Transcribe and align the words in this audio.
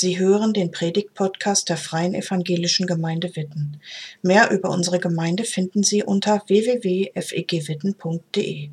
Sie 0.00 0.18
hören 0.18 0.52
den 0.54 0.70
Predigt-Podcast 0.70 1.68
der 1.68 1.76
Freien 1.76 2.14
Evangelischen 2.14 2.86
Gemeinde 2.86 3.36
Witten. 3.36 3.82
Mehr 4.22 4.50
über 4.50 4.70
unsere 4.70 4.98
Gemeinde 4.98 5.44
finden 5.44 5.82
Sie 5.82 6.02
unter 6.02 6.42
www.fegwitten.de. 6.46 8.70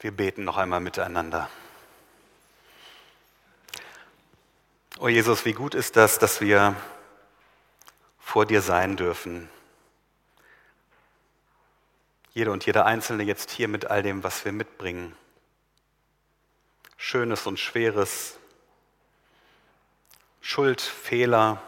Wir 0.00 0.10
beten 0.10 0.42
noch 0.42 0.56
einmal 0.56 0.80
miteinander. 0.80 1.48
O 4.98 5.06
Jesus, 5.06 5.44
wie 5.44 5.52
gut 5.52 5.76
ist 5.76 5.94
das, 5.94 6.18
dass 6.18 6.40
wir 6.40 6.74
vor 8.18 8.44
dir 8.44 8.60
sein 8.60 8.96
dürfen. 8.96 9.48
Jede 12.34 12.50
und 12.50 12.64
jeder 12.64 12.86
Einzelne 12.86 13.24
jetzt 13.24 13.50
hier 13.50 13.68
mit 13.68 13.86
all 13.86 14.02
dem, 14.02 14.24
was 14.24 14.44
wir 14.44 14.52
mitbringen. 14.52 15.14
Schönes 16.96 17.46
und 17.46 17.58
Schweres, 17.58 18.38
Schuld, 20.40 20.80
Fehler, 20.80 21.62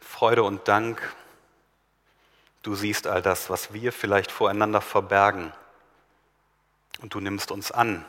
Freude 0.00 0.42
und 0.42 0.68
Dank. 0.68 1.14
Du 2.62 2.74
siehst 2.74 3.06
all 3.06 3.20
das, 3.20 3.50
was 3.50 3.74
wir 3.74 3.92
vielleicht 3.92 4.32
voreinander 4.32 4.80
verbergen. 4.80 5.52
Und 7.00 7.12
du 7.12 7.20
nimmst 7.20 7.50
uns 7.50 7.72
an. 7.72 8.06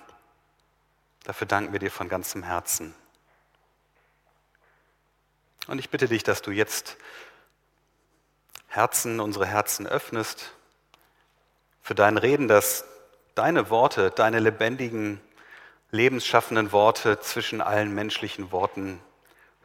Dafür 1.26 1.48
danken 1.48 1.74
wir 1.74 1.80
dir 1.80 1.92
von 1.92 2.08
ganzem 2.08 2.44
Herzen. 2.44 2.96
Und 5.68 5.80
ich 5.80 5.90
bitte 5.90 6.08
dich, 6.08 6.24
dass 6.24 6.42
du 6.42 6.52
jetzt 6.52 6.96
Herzen, 8.68 9.20
unsere 9.20 9.46
Herzen 9.46 9.88
öffnest 9.88 10.54
für 11.86 11.94
dein 11.94 12.18
Reden, 12.18 12.48
dass 12.48 12.84
deine 13.36 13.70
Worte, 13.70 14.10
deine 14.10 14.40
lebendigen, 14.40 15.22
lebensschaffenden 15.92 16.72
Worte 16.72 17.20
zwischen 17.20 17.62
allen 17.62 17.94
menschlichen 17.94 18.52
Worten 18.52 19.00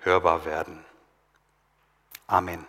hörbar 0.02 0.44
werden. 0.44 0.84
Amen. 2.26 2.66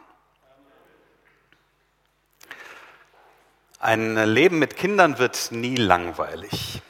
Ein 3.77 4.15
Leben 4.23 4.57
mit 4.57 4.77
Kindern 4.77 5.17
wird 5.19 5.51
nie 5.51 5.75
langweilig. 5.75 6.81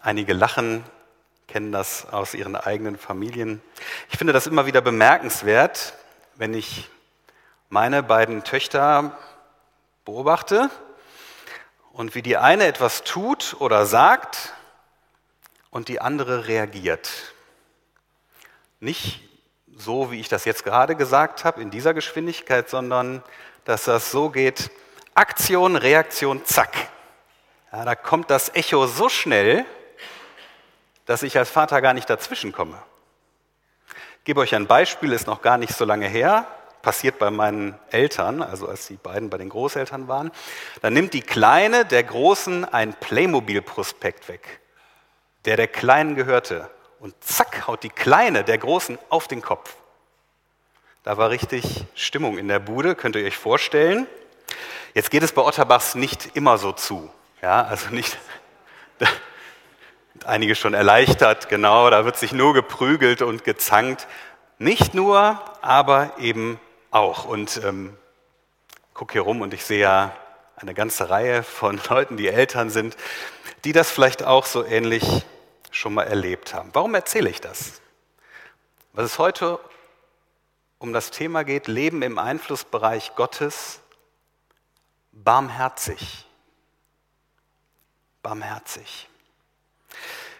Einige 0.00 0.32
lachen, 0.32 0.84
kennen 1.48 1.72
das 1.72 2.06
aus 2.08 2.34
ihren 2.34 2.54
eigenen 2.54 2.96
Familien. 2.98 3.60
Ich 4.10 4.16
finde 4.16 4.32
das 4.32 4.46
immer 4.46 4.64
wieder 4.64 4.80
bemerkenswert, 4.80 5.94
wenn 6.36 6.54
ich 6.54 6.88
meine 7.68 8.04
beiden 8.04 8.44
Töchter 8.44 9.18
beobachte 10.04 10.70
und 11.92 12.14
wie 12.14 12.22
die 12.22 12.36
eine 12.36 12.66
etwas 12.66 13.02
tut 13.02 13.56
oder 13.58 13.86
sagt 13.86 14.54
und 15.70 15.88
die 15.88 16.00
andere 16.00 16.46
reagiert. 16.46 17.10
Nicht 18.80 19.20
so, 19.76 20.10
wie 20.10 20.20
ich 20.20 20.28
das 20.28 20.44
jetzt 20.44 20.64
gerade 20.64 20.96
gesagt 20.96 21.44
habe, 21.44 21.60
in 21.60 21.70
dieser 21.70 21.94
Geschwindigkeit, 21.94 22.68
sondern 22.68 23.22
dass 23.64 23.84
das 23.84 24.10
so 24.10 24.30
geht, 24.30 24.70
Aktion, 25.14 25.76
Reaktion, 25.76 26.44
zack. 26.44 26.74
Ja, 27.72 27.84
da 27.84 27.94
kommt 27.94 28.30
das 28.30 28.54
Echo 28.54 28.86
so 28.86 29.08
schnell, 29.08 29.64
dass 31.06 31.22
ich 31.22 31.36
als 31.36 31.50
Vater 31.50 31.80
gar 31.80 31.94
nicht 31.94 32.08
dazwischen 32.08 32.52
komme. 32.52 32.80
Ich 34.18 34.24
gebe 34.24 34.40
euch 34.40 34.54
ein 34.54 34.66
Beispiel, 34.66 35.12
ist 35.12 35.26
noch 35.26 35.42
gar 35.42 35.58
nicht 35.58 35.74
so 35.74 35.84
lange 35.84 36.08
her, 36.08 36.46
passiert 36.82 37.18
bei 37.18 37.30
meinen 37.30 37.78
Eltern, 37.90 38.42
also 38.42 38.68
als 38.68 38.86
die 38.86 38.96
beiden 38.96 39.30
bei 39.30 39.38
den 39.38 39.48
Großeltern 39.48 40.08
waren. 40.08 40.30
Da 40.82 40.90
nimmt 40.90 41.14
die 41.14 41.22
Kleine 41.22 41.84
der 41.84 42.02
Großen 42.04 42.64
ein 42.64 42.94
Playmobil-Prospekt 42.94 44.28
weg, 44.28 44.60
der 45.44 45.56
der 45.56 45.68
Kleinen 45.68 46.14
gehörte. 46.14 46.70
Und 46.98 47.14
zack, 47.20 47.66
haut 47.66 47.82
die 47.82 47.90
Kleine 47.90 48.44
der 48.44 48.58
Großen 48.58 48.98
auf 49.08 49.26
den 49.28 49.42
Kopf. 49.42 49.74
Da 51.02 51.16
war 51.16 51.30
richtig 51.30 51.84
Stimmung 51.94 52.36
in 52.36 52.48
der 52.48 52.58
Bude, 52.58 52.94
könnt 52.94 53.16
ihr 53.16 53.24
euch 53.24 53.36
vorstellen. 53.36 54.06
Jetzt 54.92 55.10
geht 55.10 55.22
es 55.22 55.32
bei 55.32 55.42
Otterbachs 55.42 55.94
nicht 55.94 56.36
immer 56.36 56.58
so 56.58 56.72
zu. 56.72 57.10
Ja, 57.40 57.62
also 57.62 57.88
nicht, 57.90 58.18
einige 60.26 60.54
schon 60.54 60.74
erleichtert, 60.74 61.48
genau, 61.48 61.88
da 61.88 62.04
wird 62.04 62.18
sich 62.18 62.32
nur 62.32 62.52
geprügelt 62.52 63.22
und 63.22 63.44
gezankt. 63.44 64.06
Nicht 64.58 64.92
nur, 64.92 65.40
aber 65.62 66.12
eben 66.18 66.60
auch. 66.90 67.24
Und 67.24 67.60
ähm, 67.64 67.96
gucke 68.94 69.12
hier 69.12 69.22
rum 69.22 69.40
und 69.40 69.54
ich 69.54 69.64
sehe 69.64 69.80
ja 69.80 70.16
eine 70.56 70.74
ganze 70.74 71.10
Reihe 71.10 71.42
von 71.42 71.80
Leuten, 71.88 72.16
die 72.16 72.28
Eltern 72.28 72.70
sind, 72.70 72.96
die 73.64 73.72
das 73.72 73.90
vielleicht 73.90 74.22
auch 74.22 74.46
so 74.46 74.64
ähnlich 74.64 75.24
schon 75.70 75.94
mal 75.94 76.04
erlebt 76.04 76.54
haben. 76.54 76.70
Warum 76.72 76.94
erzähle 76.94 77.30
ich 77.30 77.40
das? 77.40 77.80
Weil 78.92 79.04
es 79.04 79.18
heute 79.18 79.58
um 80.78 80.92
das 80.92 81.10
Thema 81.10 81.44
geht, 81.44 81.68
Leben 81.68 82.02
im 82.02 82.18
Einflussbereich 82.18 83.14
Gottes, 83.14 83.80
barmherzig. 85.12 86.26
Barmherzig. 88.22 89.08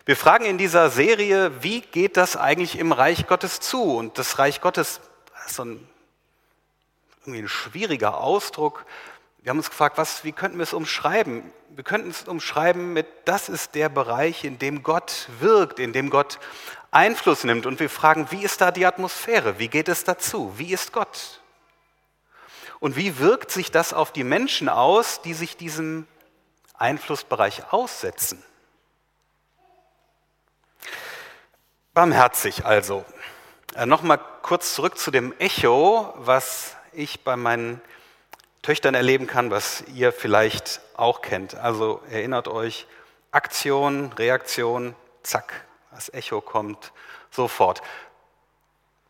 Wir 0.07 0.17
fragen 0.17 0.47
in 0.47 0.59
dieser 0.59 0.91
Serie, 0.91 1.63
wie 1.63 1.83
geht 1.83 2.17
das 2.17 2.37
eigentlich 2.37 2.79
im 2.79 2.93
Reich 2.93 3.27
Gottes 3.27 3.61
zu? 3.61 3.97
Und 3.97 4.19
das 4.19 4.39
Reich 4.39 4.61
Gottes 4.61 5.01
ist 5.47 5.57
so 5.57 5.65
ein, 5.65 5.89
irgendwie 7.23 7.43
ein 7.43 7.49
schwieriger 7.49 8.19
Ausdruck. 8.19 8.87
Wir 9.43 9.51
haben 9.51 9.59
uns 9.59 9.71
gefragt, 9.71 9.99
was, 9.99 10.25
wie 10.25 10.33
könnten 10.33 10.59
wir 10.59 10.63
es 10.63 10.73
umschreiben? 10.73 11.51
Wir 11.71 11.85
könnten 11.85 12.11
es 12.11 12.27
umschreiben 12.27 12.93
mit, 12.93 13.07
das 13.25 13.49
ist 13.49 13.75
der 13.75 13.89
Bereich, 13.89 14.45
in 14.45 14.59
dem 14.59 14.83
Gott 14.83 15.29
wirkt, 15.39 15.79
in 15.79 15.93
dem 15.93 16.11
Gott 16.11 16.39
Einfluss 16.91 17.45
nimmt. 17.45 17.67
Und 17.67 17.79
wir 17.81 17.91
fragen, 17.91 18.27
wie 18.31 18.43
ist 18.43 18.61
da 18.61 18.71
die 18.71 18.87
Atmosphäre? 18.87 19.59
Wie 19.59 19.69
geht 19.69 19.89
es 19.89 20.05
dazu? 20.05 20.53
Wie 20.57 20.73
ist 20.73 20.93
Gott? 20.93 21.41
Und 22.81 22.97
wie 22.97 23.19
wirkt 23.19 23.51
sich 23.51 23.71
das 23.71 23.93
auf 23.93 24.13
die 24.13 24.25
Menschen 24.25 24.69
aus, 24.69 25.21
die 25.21 25.35
sich 25.35 25.57
diesem 25.57 26.07
Einflussbereich 26.75 27.73
aussetzen? 27.73 28.43
Barmherzig 31.93 32.65
also. 32.65 33.05
Äh, 33.75 33.85
Nochmal 33.85 34.19
kurz 34.43 34.75
zurück 34.75 34.97
zu 34.97 35.11
dem 35.11 35.35
Echo, 35.39 36.15
was 36.17 36.77
ich 37.01 37.25
bei 37.25 37.37
meinen 37.37 37.81
Töchtern 38.63 38.95
erleben 38.95 39.27
kann, 39.27 39.51
was 39.51 39.85
ihr 39.95 40.13
vielleicht 40.13 40.81
auch 40.97 41.23
kennt. 41.23 41.55
Also 41.55 42.03
erinnert 42.11 42.49
euch, 42.49 42.87
Aktion, 43.31 44.13
Reaktion, 44.13 44.95
zack, 45.23 45.65
das 45.93 46.13
Echo 46.13 46.41
kommt 46.41 46.93
sofort. 47.31 47.83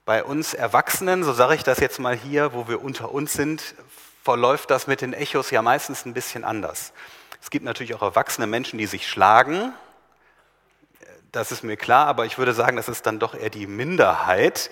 Bei 0.04 0.24
uns 0.24 0.54
Erwachsenen, 0.54 1.24
so 1.24 1.32
sage 1.32 1.54
ich 1.54 1.62
das 1.62 1.78
jetzt 1.78 1.98
mal 1.98 2.16
hier, 2.16 2.52
wo 2.52 2.68
wir 2.68 2.82
unter 2.82 3.12
uns 3.12 3.32
sind, 3.32 3.74
verläuft 4.22 4.70
das 4.70 4.86
mit 4.86 5.00
den 5.00 5.12
Echos 5.12 5.50
ja 5.50 5.62
meistens 5.62 6.04
ein 6.04 6.14
bisschen 6.14 6.44
anders. 6.44 6.92
Es 7.42 7.50
gibt 7.50 7.64
natürlich 7.64 7.94
auch 7.94 8.02
erwachsene 8.02 8.46
Menschen, 8.46 8.78
die 8.78 8.86
sich 8.86 9.08
schlagen, 9.08 9.72
das 11.32 11.52
ist 11.52 11.62
mir 11.62 11.76
klar, 11.76 12.06
aber 12.06 12.26
ich 12.26 12.38
würde 12.38 12.52
sagen, 12.52 12.76
das 12.76 12.88
ist 12.88 13.06
dann 13.06 13.18
doch 13.18 13.34
eher 13.34 13.50
die 13.50 13.66
Minderheit. 13.66 14.70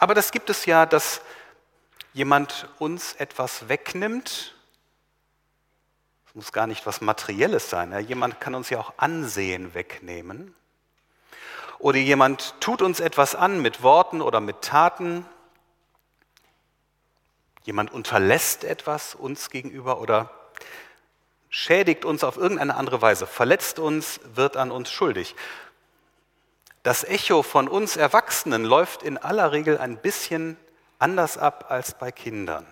Aber 0.00 0.14
das 0.14 0.32
gibt 0.32 0.48
es 0.48 0.64
ja, 0.64 0.86
dass 0.86 1.20
jemand 2.14 2.68
uns 2.78 3.12
etwas 3.12 3.68
wegnimmt. 3.68 4.54
Es 6.26 6.34
muss 6.34 6.52
gar 6.52 6.66
nicht 6.66 6.86
was 6.86 7.02
Materielles 7.02 7.68
sein. 7.68 7.92
Jemand 8.06 8.40
kann 8.40 8.54
uns 8.54 8.70
ja 8.70 8.78
auch 8.80 8.94
Ansehen 8.96 9.74
wegnehmen. 9.74 10.54
Oder 11.78 11.98
jemand 11.98 12.54
tut 12.60 12.80
uns 12.80 13.00
etwas 13.00 13.34
an 13.34 13.60
mit 13.60 13.82
Worten 13.82 14.22
oder 14.22 14.40
mit 14.40 14.62
Taten. 14.62 15.26
Jemand 17.64 17.92
unterlässt 17.92 18.64
etwas 18.64 19.14
uns 19.14 19.50
gegenüber 19.50 20.00
oder 20.00 20.30
schädigt 21.50 22.06
uns 22.06 22.24
auf 22.24 22.38
irgendeine 22.38 22.76
andere 22.76 23.02
Weise, 23.02 23.26
verletzt 23.26 23.78
uns, 23.78 24.20
wird 24.34 24.56
an 24.56 24.70
uns 24.70 24.90
schuldig. 24.90 25.34
Das 26.82 27.04
Echo 27.04 27.42
von 27.42 27.68
uns 27.68 27.96
Erwachsenen 27.96 28.64
läuft 28.64 29.02
in 29.02 29.18
aller 29.18 29.52
Regel 29.52 29.78
ein 29.78 30.00
bisschen 30.00 30.56
anders 30.98 31.36
ab 31.36 31.66
als 31.68 31.94
bei 31.94 32.10
Kindern. 32.10 32.66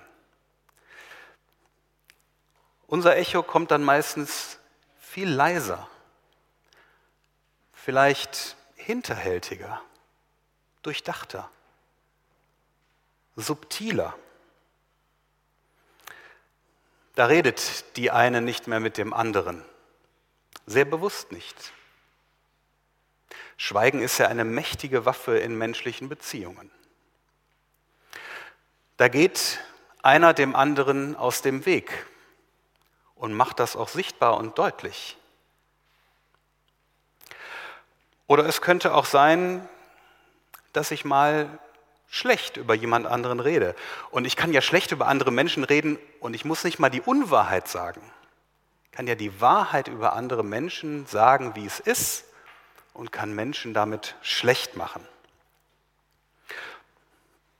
Unser 2.86 3.16
Echo 3.16 3.42
kommt 3.42 3.70
dann 3.70 3.84
meistens 3.84 4.58
viel 4.98 5.28
leiser, 5.28 5.88
vielleicht 7.74 8.56
hinterhältiger, 8.76 9.82
durchdachter, 10.82 11.50
subtiler. 13.36 14.14
Da 17.14 17.26
redet 17.26 17.96
die 17.96 18.10
eine 18.10 18.40
nicht 18.40 18.68
mehr 18.68 18.80
mit 18.80 18.96
dem 18.96 19.12
anderen. 19.12 19.62
Sehr 20.64 20.86
bewusst 20.86 21.30
nicht. 21.30 21.72
Schweigen 23.60 24.00
ist 24.00 24.18
ja 24.18 24.28
eine 24.28 24.44
mächtige 24.44 25.04
Waffe 25.04 25.36
in 25.36 25.58
menschlichen 25.58 26.08
Beziehungen. 26.08 26.70
Da 28.96 29.08
geht 29.08 29.58
einer 30.00 30.32
dem 30.32 30.54
anderen 30.54 31.16
aus 31.16 31.42
dem 31.42 31.66
Weg 31.66 32.06
und 33.16 33.34
macht 33.34 33.58
das 33.58 33.74
auch 33.74 33.88
sichtbar 33.88 34.36
und 34.36 34.56
deutlich. 34.58 35.16
Oder 38.28 38.46
es 38.46 38.60
könnte 38.60 38.94
auch 38.94 39.06
sein, 39.06 39.68
dass 40.72 40.92
ich 40.92 41.04
mal 41.04 41.58
schlecht 42.08 42.58
über 42.58 42.74
jemand 42.74 43.06
anderen 43.06 43.40
rede. 43.40 43.74
Und 44.12 44.24
ich 44.24 44.36
kann 44.36 44.52
ja 44.52 44.62
schlecht 44.62 44.92
über 44.92 45.08
andere 45.08 45.32
Menschen 45.32 45.64
reden 45.64 45.98
und 46.20 46.34
ich 46.34 46.44
muss 46.44 46.62
nicht 46.62 46.78
mal 46.78 46.90
die 46.90 47.00
Unwahrheit 47.00 47.66
sagen. 47.66 48.02
Ich 48.84 48.92
kann 48.92 49.08
ja 49.08 49.16
die 49.16 49.40
Wahrheit 49.40 49.88
über 49.88 50.12
andere 50.12 50.44
Menschen 50.44 51.06
sagen, 51.06 51.56
wie 51.56 51.66
es 51.66 51.80
ist 51.80 52.27
und 52.98 53.12
kann 53.12 53.32
Menschen 53.32 53.74
damit 53.74 54.16
schlecht 54.22 54.76
machen. 54.76 55.06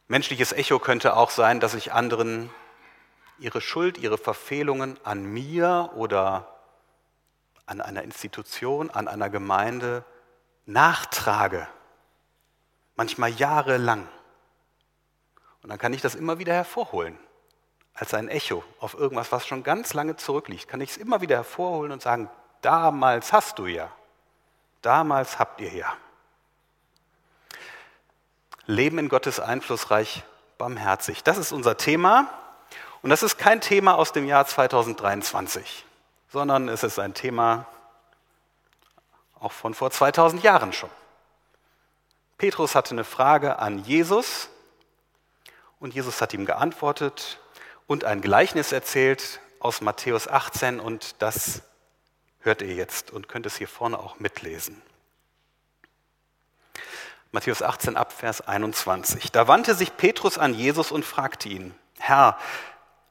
Menschliches 0.08 0.52
Echo 0.52 0.81
könnte 0.81 1.17
auch 1.17 1.31
sein, 1.31 1.61
dass 1.61 1.75
ich 1.75 1.93
anderen 1.93 2.50
ihre 3.38 3.61
Schuld, 3.61 3.99
ihre 3.99 4.19
Verfehlungen 4.19 4.99
an 5.05 5.23
mir 5.25 5.93
oder 5.94 6.58
an 7.67 7.81
einer 7.81 8.02
Institution, 8.02 8.90
an 8.90 9.06
einer 9.06 9.31
Gemeinde 9.31 10.05
nachtrage. 10.67 11.69
Manchmal 12.96 13.31
jahrelang. 13.31 14.08
Und 15.62 15.70
dann 15.70 15.79
kann 15.79 15.93
ich 15.93 16.02
das 16.02 16.17
immer 16.17 16.41
wieder 16.41 16.55
hervorholen. 16.55 17.17
Als 17.94 18.12
ein 18.12 18.29
Echo 18.29 18.64
auf 18.81 18.94
irgendwas, 18.94 19.31
was 19.31 19.46
schon 19.46 19.62
ganz 19.62 19.94
lange 19.94 20.17
zurückliegt, 20.17 20.67
kann 20.67 20.81
ich 20.81 20.91
es 20.91 20.96
immer 20.96 21.20
wieder 21.20 21.37
hervorholen 21.37 21.93
und 21.93 22.02
sagen, 22.02 22.29
damals 22.61 23.32
hast 23.32 23.61
du 23.61 23.67
ja. 23.67 23.93
Damals 24.88 25.38
habt 25.38 25.61
ihr 25.61 25.70
ja. 25.70 25.94
Leben 28.64 28.99
in 28.99 29.11
Gottes 29.11 29.38
Einflussreich 29.38 30.23
barmherzig. 30.56 31.23
Das 31.23 31.37
ist 31.37 31.52
unser 31.52 31.76
Thema. 31.76 32.32
Und 33.02 33.11
das 33.11 33.23
ist 33.23 33.37
kein 33.37 33.61
Thema 33.61 33.96
aus 33.96 34.12
dem 34.12 34.25
Jahr 34.25 34.46
2023, 34.46 35.85
sondern 36.32 36.70
es 36.70 36.85
ist 36.85 36.99
ein 36.99 37.12
Thema 37.12 37.67
auch 39.38 39.52
von 39.52 39.75
vor 39.75 39.90
2000 39.90 40.43
Jahren 40.43 40.73
schon. 40.73 40.88
Petrus 42.38 42.75
hatte 42.75 42.93
eine 42.93 43.05
Frage 43.05 43.58
an 43.58 43.81
Jesus 43.81 44.49
und 45.81 45.93
Jesus 45.93 46.23
hat 46.23 46.32
ihm 46.32 46.46
geantwortet 46.46 47.41
und 47.87 48.05
ein 48.05 48.23
Gleichnis 48.23 48.73
erzählt 48.73 49.41
aus 49.61 49.82
Matthäus 49.82 50.29
18 50.29 50.81
und 50.81 51.20
das 51.20 51.61
hört 52.40 52.62
ihr 52.62 52.75
jetzt 52.75 53.11
und 53.11 53.29
könnt 53.29 53.46
es 53.46 53.56
hier 53.56 53.69
vorne 53.69 53.99
auch 53.99 54.19
mitlesen. 54.20 54.81
Matthäus 57.31 57.62
18 57.62 57.96
ab 57.96 58.12
Vers 58.12 58.40
21. 58.40 59.31
Da 59.32 59.49
wandte 59.49 59.75
sich 59.75 59.96
Petrus 59.96 60.38
an 60.38 60.55
Jesus 60.55 60.90
und 60.90 61.05
fragte 61.05 61.49
ihn, 61.49 61.75
Herr, 61.99 62.38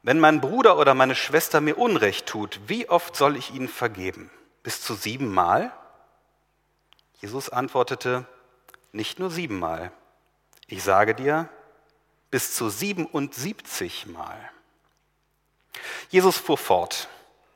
wenn 0.01 0.19
mein 0.19 0.41
Bruder 0.41 0.77
oder 0.77 0.94
meine 0.94 1.15
Schwester 1.15 1.62
mir 1.62 1.77
Unrecht 1.77 2.25
tut, 2.25 2.59
wie 2.68 2.89
oft 2.89 3.15
soll 3.15 3.35
ich 3.35 3.53
ihnen 3.53 3.68
vergeben? 3.68 4.31
Bis 4.63 4.81
zu 4.81 4.95
siebenmal? 4.95 5.71
Jesus 7.19 7.50
antwortete, 7.50 8.25
nicht 8.91 9.19
nur 9.19 9.30
siebenmal. 9.30 9.91
Ich 10.68 10.83
sage 10.83 11.13
dir, 11.13 11.50
bis 12.31 12.56
zu 12.56 12.69
77 12.69 14.07
Mal. 14.07 14.38
Jesus 16.09 16.38
fuhr 16.38 16.57
fort. 16.57 17.07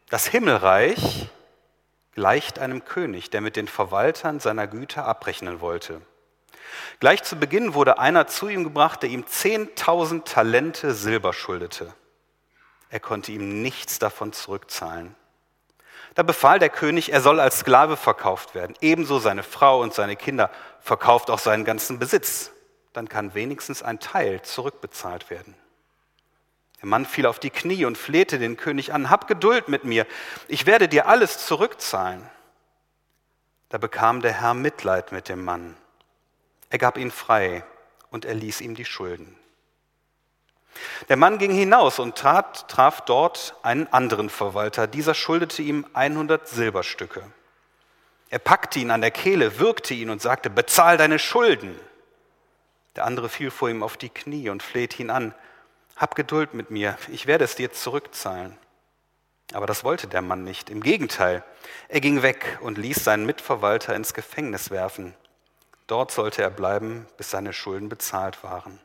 Das 0.09 0.27
Himmelreich 0.27 1.29
gleicht 2.13 2.59
einem 2.59 2.85
König, 2.85 3.29
der 3.29 3.41
mit 3.41 3.55
den 3.55 3.67
Verwaltern 3.67 4.39
seiner 4.39 4.67
Güter 4.67 5.05
abrechnen 5.05 5.61
wollte. 5.61 6.01
Gleich 6.99 7.23
zu 7.23 7.35
Beginn 7.35 7.73
wurde 7.73 7.99
einer 7.99 8.27
zu 8.27 8.47
ihm 8.47 8.63
gebracht, 8.63 9.03
der 9.03 9.09
ihm 9.09 9.23
10.000 9.23 10.23
Talente 10.23 10.93
Silber 10.93 11.33
schuldete. 11.33 11.93
Er 12.89 12.99
konnte 12.99 13.31
ihm 13.31 13.61
nichts 13.61 13.99
davon 13.99 14.33
zurückzahlen. 14.33 15.15
Da 16.15 16.23
befahl 16.23 16.59
der 16.59 16.69
König, 16.69 17.11
er 17.13 17.21
soll 17.21 17.39
als 17.39 17.59
Sklave 17.59 17.95
verkauft 17.95 18.53
werden. 18.53 18.75
Ebenso 18.81 19.19
seine 19.19 19.43
Frau 19.43 19.81
und 19.81 19.93
seine 19.93 20.15
Kinder 20.15 20.49
verkauft 20.81 21.29
auch 21.29 21.39
seinen 21.39 21.63
ganzen 21.63 21.99
Besitz 21.99 22.51
dann 22.93 23.07
kann 23.07 23.33
wenigstens 23.33 23.83
ein 23.83 23.99
Teil 23.99 24.41
zurückbezahlt 24.41 25.29
werden. 25.29 25.55
Der 26.81 26.87
Mann 26.87 27.05
fiel 27.05 27.25
auf 27.25 27.39
die 27.39 27.51
Knie 27.51 27.85
und 27.85 27.97
flehte 27.97 28.39
den 28.39 28.57
König 28.57 28.93
an, 28.93 29.09
hab 29.09 29.27
Geduld 29.27 29.67
mit 29.67 29.83
mir, 29.83 30.07
ich 30.47 30.65
werde 30.65 30.87
dir 30.87 31.07
alles 31.07 31.45
zurückzahlen. 31.45 32.27
Da 33.69 33.77
bekam 33.77 34.21
der 34.21 34.33
Herr 34.33 34.53
Mitleid 34.53 35.11
mit 35.11 35.29
dem 35.29 35.45
Mann. 35.45 35.77
Er 36.69 36.79
gab 36.79 36.97
ihn 36.97 37.11
frei 37.11 37.63
und 38.09 38.25
er 38.25 38.33
ließ 38.33 38.61
ihm 38.61 38.75
die 38.75 38.85
Schulden. 38.85 39.37
Der 41.09 41.17
Mann 41.17 41.37
ging 41.37 41.51
hinaus 41.51 41.99
und 41.99 42.17
trat, 42.17 42.67
traf 42.69 43.01
dort 43.01 43.55
einen 43.61 43.87
anderen 43.87 44.29
Verwalter. 44.29 44.87
Dieser 44.87 45.13
schuldete 45.13 45.61
ihm 45.61 45.85
100 45.93 46.47
Silberstücke. 46.47 47.23
Er 48.29 48.39
packte 48.39 48.79
ihn 48.79 48.91
an 48.91 49.01
der 49.01 49.11
Kehle, 49.11 49.59
würgte 49.59 49.93
ihn 49.93 50.09
und 50.09 50.21
sagte, 50.21 50.49
bezahl 50.49 50.97
deine 50.97 51.19
Schulden. 51.19 51.77
Der 52.95 53.05
andere 53.05 53.29
fiel 53.29 53.51
vor 53.51 53.69
ihm 53.69 53.83
auf 53.83 53.97
die 53.97 54.09
Knie 54.09 54.49
und 54.49 54.63
flehte 54.63 55.01
ihn 55.01 55.09
an. 55.09 55.33
Hab 56.01 56.15
Geduld 56.15 56.55
mit 56.55 56.71
mir, 56.71 56.97
ich 57.09 57.27
werde 57.27 57.43
es 57.43 57.55
dir 57.55 57.71
zurückzahlen. 57.71 58.57
Aber 59.53 59.67
das 59.67 59.83
wollte 59.83 60.07
der 60.07 60.23
Mann 60.23 60.43
nicht. 60.43 60.71
Im 60.71 60.81
Gegenteil, 60.81 61.43
er 61.89 62.01
ging 62.01 62.23
weg 62.23 62.57
und 62.61 62.79
ließ 62.79 63.03
seinen 63.03 63.27
Mitverwalter 63.27 63.93
ins 63.93 64.15
Gefängnis 64.15 64.71
werfen. 64.71 65.13
Dort 65.85 66.11
sollte 66.11 66.41
er 66.41 66.49
bleiben, 66.49 67.05
bis 67.17 67.29
seine 67.29 67.53
Schulden 67.53 67.87
bezahlt 67.87 68.43
waren. 68.43 68.79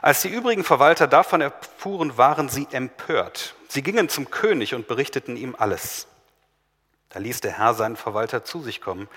Als 0.00 0.22
die 0.22 0.30
übrigen 0.30 0.64
Verwalter 0.64 1.06
davon 1.06 1.42
erfuhren, 1.42 2.16
waren 2.16 2.48
sie 2.48 2.68
empört. 2.70 3.54
Sie 3.68 3.82
gingen 3.82 4.08
zum 4.08 4.30
König 4.30 4.74
und 4.74 4.88
berichteten 4.88 5.36
ihm 5.36 5.54
alles. 5.58 6.06
Da 7.10 7.18
ließ 7.18 7.42
der 7.42 7.58
Herr 7.58 7.74
seinen 7.74 7.96
Verwalter 7.96 8.44
zu 8.44 8.62
sich 8.62 8.80
kommen. 8.80 9.10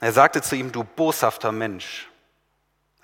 Er 0.00 0.12
sagte 0.12 0.42
zu 0.42 0.54
ihm, 0.54 0.70
du 0.70 0.84
boshafter 0.84 1.50
Mensch, 1.50 2.10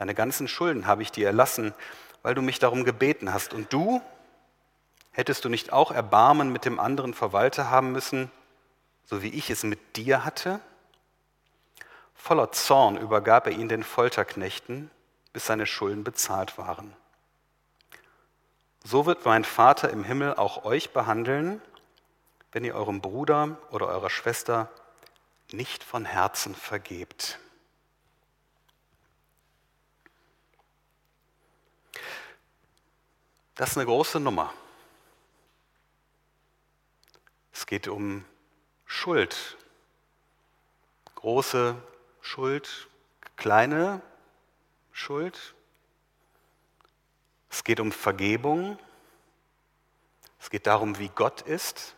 Deine 0.01 0.15
ganzen 0.15 0.49
Schulden 0.49 0.87
habe 0.87 1.03
ich 1.03 1.13
dir 1.13 1.27
erlassen, 1.27 1.75
weil 2.23 2.35
du 2.35 2.43
mich 2.43 2.59
darum 2.59 2.85
gebeten 2.85 3.33
hast. 3.33 3.55
Und 3.55 3.73
du, 3.73 4.01
hättest 5.13 5.45
du 5.45 5.49
nicht 5.49 5.73
auch 5.73 5.91
Erbarmen 5.91 6.53
mit 6.53 6.65
dem 6.65 6.79
anderen 6.79 7.15
Verwalter 7.15 7.71
haben 7.71 7.93
müssen, 7.93 8.31
so 9.05 9.23
wie 9.23 9.31
ich 9.31 9.51
es 9.51 9.65
mit 9.65 9.97
dir 9.97 10.25
hatte? 10.25 10.61
Voller 12.15 12.53
Zorn 12.53 12.97
übergab 12.97 13.47
er 13.47 13.53
ihn 13.53 13.69
den 13.69 13.83
Folterknechten, 13.83 14.91
bis 15.33 15.47
seine 15.47 15.67
Schulden 15.67 16.05
bezahlt 16.05 16.59
waren. 16.59 16.95
So 18.85 19.07
wird 19.07 19.25
mein 19.25 19.45
Vater 19.45 19.91
im 19.91 20.05
Himmel 20.05 20.35
auch 20.35 20.65
euch 20.65 20.93
behandeln, 20.93 21.61
wenn 22.53 22.65
ihr 22.65 22.75
eurem 22.75 23.01
Bruder 23.01 23.59
oder 23.71 23.89
eurer 23.89 24.11
Schwester 24.11 24.69
nicht 25.53 25.85
von 25.85 26.05
Herzen 26.05 26.55
vergebt. 26.55 27.39
Das 33.61 33.73
ist 33.73 33.77
eine 33.77 33.85
große 33.85 34.19
Nummer. 34.19 34.55
Es 37.53 37.67
geht 37.67 37.89
um 37.89 38.25
Schuld. 38.87 39.59
Große 41.17 41.77
Schuld, 42.23 42.89
kleine 43.37 44.01
Schuld. 44.93 45.55
Es 47.51 47.63
geht 47.63 47.81
um 47.81 47.93
Vergebung. 47.93 48.79
Es 50.41 50.49
geht 50.49 50.67
darum, 50.67 50.99
wie 50.99 51.11
Gott 51.11 51.43
ist. 51.43 51.97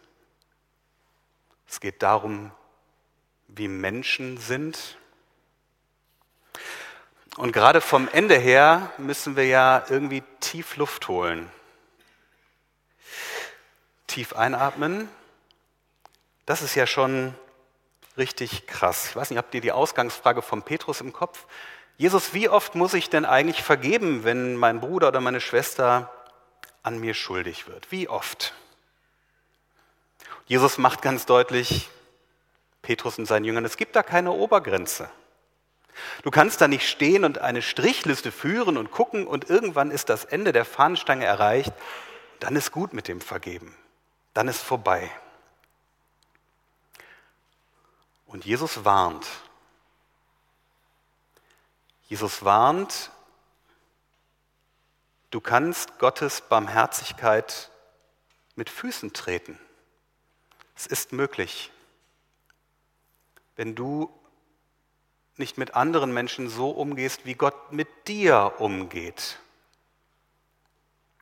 Es 1.69 1.79
geht 1.79 2.03
darum, 2.03 2.51
wie 3.47 3.69
Menschen 3.69 4.37
sind. 4.37 4.99
Und 7.37 7.53
gerade 7.53 7.81
vom 7.81 8.09
Ende 8.13 8.37
her 8.37 8.91
müssen 8.99 9.37
wir 9.37 9.47
ja 9.47 9.85
irgendwie 9.89 10.23
tief 10.41 10.77
Luft 10.77 11.09
holen. 11.09 11.51
Tief 14.07 14.35
einatmen. 14.35 15.09
Das 16.45 16.61
ist 16.61 16.75
ja 16.75 16.87
schon 16.87 17.35
richtig 18.19 18.67
krass. 18.67 19.07
Ich 19.09 19.17
weiß 19.17 19.31
nicht, 19.31 19.39
habt 19.39 19.55
ihr 19.55 19.63
die 19.63 19.73
Ausgangsfrage 19.73 20.43
von 20.43 20.63
Petrus 20.63 21.01
im 21.01 21.13
Kopf? 21.13 21.47
Jesus, 21.97 22.35
wie 22.35 22.49
oft 22.49 22.75
muss 22.75 22.95
ich 22.95 23.09
denn 23.09 23.25
eigentlich 23.25 23.63
vergeben, 23.63 24.25
wenn 24.25 24.57
mein 24.57 24.81
Bruder 24.81 25.09
oder 25.09 25.21
meine 25.21 25.41
Schwester 25.41 26.13
an 26.83 26.99
mir 26.99 27.15
schuldig 27.15 27.67
wird? 27.67 27.91
Wie 27.91 28.09
oft? 28.09 28.53
Jesus 30.47 30.77
macht 30.77 31.01
ganz 31.01 31.25
deutlich, 31.25 31.89
Petrus 32.83 33.19
und 33.19 33.27
seinen 33.27 33.45
Jüngern, 33.45 33.65
es 33.65 33.77
gibt 33.77 33.95
da 33.97 34.03
keine 34.03 34.33
Obergrenze. 34.33 35.09
Du 36.23 36.31
kannst 36.31 36.61
da 36.61 36.69
nicht 36.69 36.89
stehen 36.89 37.25
und 37.25 37.39
eine 37.39 37.63
Strichliste 37.63 38.33
führen 38.33 38.77
und 38.77 38.91
gucken 38.91 39.27
und 39.27 39.51
irgendwann 39.51 39.91
ist 39.91 40.09
das 40.09 40.25
Ende 40.25 40.53
der 40.53 40.65
Fahnenstange 40.65 41.25
erreicht. 41.25 41.73
Dann 42.41 42.57
ist 42.57 42.73
gut 42.73 42.93
mit 42.93 43.09
dem 43.09 43.21
Vergeben. 43.21 43.75
Dann 44.35 44.49
ist 44.49 44.61
vorbei. 44.61 45.11
Und 48.27 48.45
Jesus 48.45 48.85
warnt. 48.85 49.27
Jesus 52.09 52.45
warnt 52.45 53.11
Du 55.33 55.41
kannst 55.41 55.99
Gottes 55.99 56.43
Barmherzigkeit 56.43 57.71
mit 58.55 58.69
Füßen 58.69 59.15
treten. 59.15 59.59
Es 60.77 60.87
ist 60.87 61.13
möglich. 61.13 61.73
Wenn 63.57 63.75
du 63.75 64.13
nicht 65.37 65.59
mit 65.59 65.75
anderen 65.75 66.13
Menschen 66.13 66.49
so 66.49 66.71
umgehst, 66.71 67.25
wie 67.25 67.35
Gott 67.35 67.73
mit 67.73 67.89
dir 68.09 68.55
umgeht. 68.59 69.39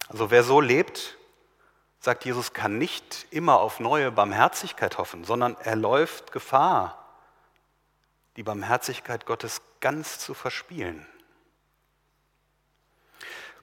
Also 0.08 0.30
wer 0.30 0.42
so 0.42 0.60
lebt, 0.60 1.16
sagt 2.00 2.24
Jesus, 2.24 2.52
kann 2.52 2.78
nicht 2.78 3.26
immer 3.30 3.60
auf 3.60 3.78
neue 3.78 4.10
Barmherzigkeit 4.10 4.98
hoffen, 4.98 5.24
sondern 5.24 5.56
er 5.62 5.76
läuft 5.76 6.32
Gefahr, 6.32 6.98
die 8.36 8.42
Barmherzigkeit 8.42 9.26
Gottes 9.26 9.60
ganz 9.80 10.18
zu 10.18 10.34
verspielen. 10.34 11.06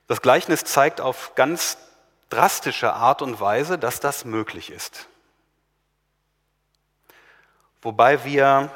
Das 0.08 0.22
Gleichnis 0.22 0.64
zeigt 0.64 1.02
auf 1.02 1.36
ganz 1.36 1.78
drastische 2.30 2.94
Art 2.94 3.22
und 3.22 3.42
Weise, 3.42 3.78
dass 3.78 4.00
das 4.00 4.24
möglich 4.24 4.72
ist. 4.72 5.08
Wobei 7.82 8.24
wir 8.24 8.72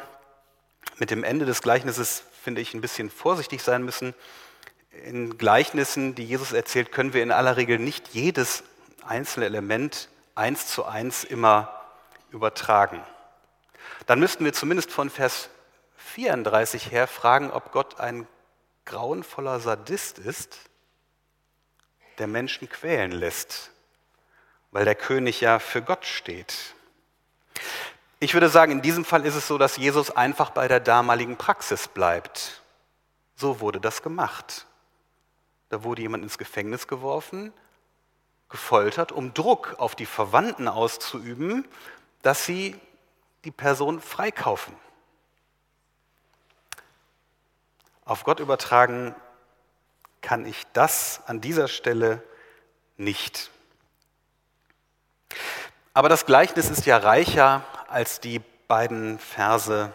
mit 1.02 1.10
dem 1.10 1.24
Ende 1.24 1.48
des 1.48 1.64
Gleichnisses, 1.64 2.22
finde 2.44 2.62
ich, 2.62 2.76
ein 2.76 2.82
bisschen 2.82 3.10
vorsichtig 3.10 3.64
sein 3.64 3.84
müssen. 3.84 4.14
In 5.04 5.36
Gleichnissen, 5.40 6.14
die 6.14 6.24
Jesus 6.24 6.54
erzählt, 6.54 6.92
können 6.92 7.16
wir 7.16 7.24
in 7.24 7.32
aller 7.32 7.58
Regel 7.58 7.80
nicht 7.80 8.10
jedes 8.10 8.64
einzelne 9.04 9.48
Element 9.48 10.10
eins 10.36 10.68
zu 10.68 10.86
eins 10.86 11.24
immer 11.24 11.74
übertragen. 12.30 13.02
Dann 14.06 14.20
müssten 14.20 14.46
wir 14.46 14.54
zumindest 14.54 14.92
von 14.92 15.10
Vers 15.10 15.50
34 16.14 16.92
her 16.92 17.08
fragen, 17.08 17.50
ob 17.50 17.72
Gott 17.72 18.00
ein 18.00 18.28
grauenvoller 18.86 19.60
Sadist 19.60 20.20
ist, 20.20 20.60
der 22.20 22.28
Menschen 22.28 22.70
quälen 22.70 23.12
lässt, 23.12 23.72
weil 24.70 24.86
der 24.86 24.94
König 24.94 25.42
ja 25.42 25.58
für 25.58 25.82
Gott 25.82 26.06
steht. 26.06 26.76
Ich 28.24 28.36
würde 28.36 28.50
sagen, 28.50 28.72
in 28.72 28.82
diesem 28.84 29.04
Fall 29.04 29.26
ist 29.26 29.34
es 29.34 29.48
so, 29.48 29.58
dass 29.58 29.78
Jesus 29.78 30.12
einfach 30.12 30.52
bei 30.52 30.68
der 30.68 30.80
damaligen 30.80 31.38
Praxis 31.38 31.88
bleibt. 31.88 32.62
So 33.36 33.62
wurde 33.62 33.82
das 33.82 34.04
gemacht. 34.04 34.68
Da 35.70 35.84
wurde 35.84 36.04
jemand 36.04 36.24
ins 36.24 36.38
Gefängnis 36.38 36.88
geworfen, 36.88 37.52
gefoltert, 38.48 39.12
um 39.12 39.34
Druck 39.34 39.74
auf 39.80 39.96
die 39.96 40.06
Verwandten 40.06 40.68
auszuüben, 40.68 41.68
dass 42.22 42.46
sie 42.46 42.80
die 43.44 43.50
Person 43.50 44.00
freikaufen. 44.00 44.76
Auf 48.06 48.24
Gott 48.24 48.40
übertragen 48.40 49.16
kann 50.22 50.46
ich 50.46 50.68
das 50.74 51.22
an 51.26 51.42
dieser 51.42 51.68
Stelle 51.68 52.22
nicht. 52.98 53.50
Aber 55.96 56.08
das 56.08 56.28
Gleichnis 56.28 56.70
ist 56.70 56.86
ja 56.86 56.98
reicher 56.98 57.66
als 57.92 58.20
die 58.20 58.42
beiden 58.68 59.20
Verse 59.20 59.92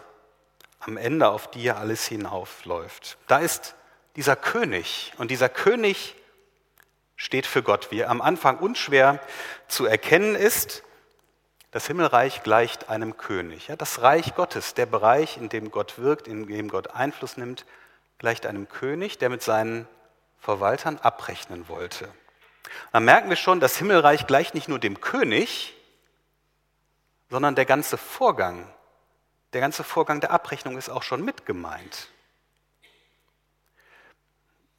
am 0.79 0.97
Ende, 0.97 1.29
auf 1.29 1.49
die 1.49 1.63
ja 1.63 1.77
alles 1.77 2.05
hinaufläuft. 2.07 3.17
Da 3.27 3.39
ist 3.39 3.75
dieser 4.15 4.35
König 4.35 5.13
und 5.17 5.31
dieser 5.31 5.49
König 5.49 6.15
steht 7.15 7.45
für 7.45 7.63
Gott, 7.63 7.91
wie 7.91 8.05
am 8.05 8.21
Anfang 8.21 8.59
unschwer 8.59 9.19
zu 9.67 9.85
erkennen 9.85 10.35
ist. 10.35 10.83
Das 11.71 11.87
Himmelreich 11.87 12.43
gleicht 12.43 12.89
einem 12.89 13.17
König. 13.17 13.67
Ja, 13.67 13.75
das 13.75 14.01
Reich 14.01 14.35
Gottes, 14.35 14.73
der 14.73 14.85
Bereich, 14.85 15.37
in 15.37 15.49
dem 15.49 15.71
Gott 15.71 15.97
wirkt, 15.97 16.27
in 16.27 16.47
dem 16.47 16.69
Gott 16.69 16.91
Einfluss 16.91 17.37
nimmt, 17.37 17.65
gleicht 18.19 18.45
einem 18.45 18.69
König, 18.69 19.17
der 19.17 19.29
mit 19.29 19.43
seinen 19.43 19.87
Verwaltern 20.39 20.97
abrechnen 20.99 21.67
wollte. 21.67 22.07
Da 22.91 22.99
merken 22.99 23.29
wir 23.29 23.35
schon, 23.35 23.59
das 23.59 23.77
Himmelreich 23.77 24.27
gleicht 24.27 24.53
nicht 24.53 24.67
nur 24.67 24.79
dem 24.79 25.01
König, 25.01 25.73
sondern 27.29 27.55
der 27.55 27.65
ganze 27.65 27.97
Vorgang, 27.97 28.71
der 29.53 29.61
ganze 29.61 29.83
Vorgang 29.83 30.21
der 30.21 30.31
Abrechnung 30.31 30.77
ist 30.77 30.89
auch 30.89 31.03
schon 31.03 31.23
mit 31.23 31.45
gemeint. 31.45 32.09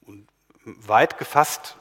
Und 0.03 0.29
weit 0.65 1.19
gefasst 1.19 1.77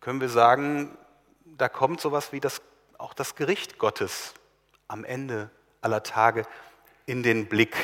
können 0.00 0.20
wir 0.20 0.28
sagen, 0.28 0.96
da 1.44 1.68
kommt 1.68 2.00
sowas 2.00 2.32
wie 2.32 2.40
das, 2.40 2.60
auch 2.98 3.14
das 3.14 3.34
Gericht 3.34 3.78
Gottes 3.78 4.34
am 4.88 5.04
Ende 5.04 5.50
aller 5.80 6.02
Tage 6.02 6.46
in 7.06 7.22
den 7.22 7.48
Blick. 7.48 7.76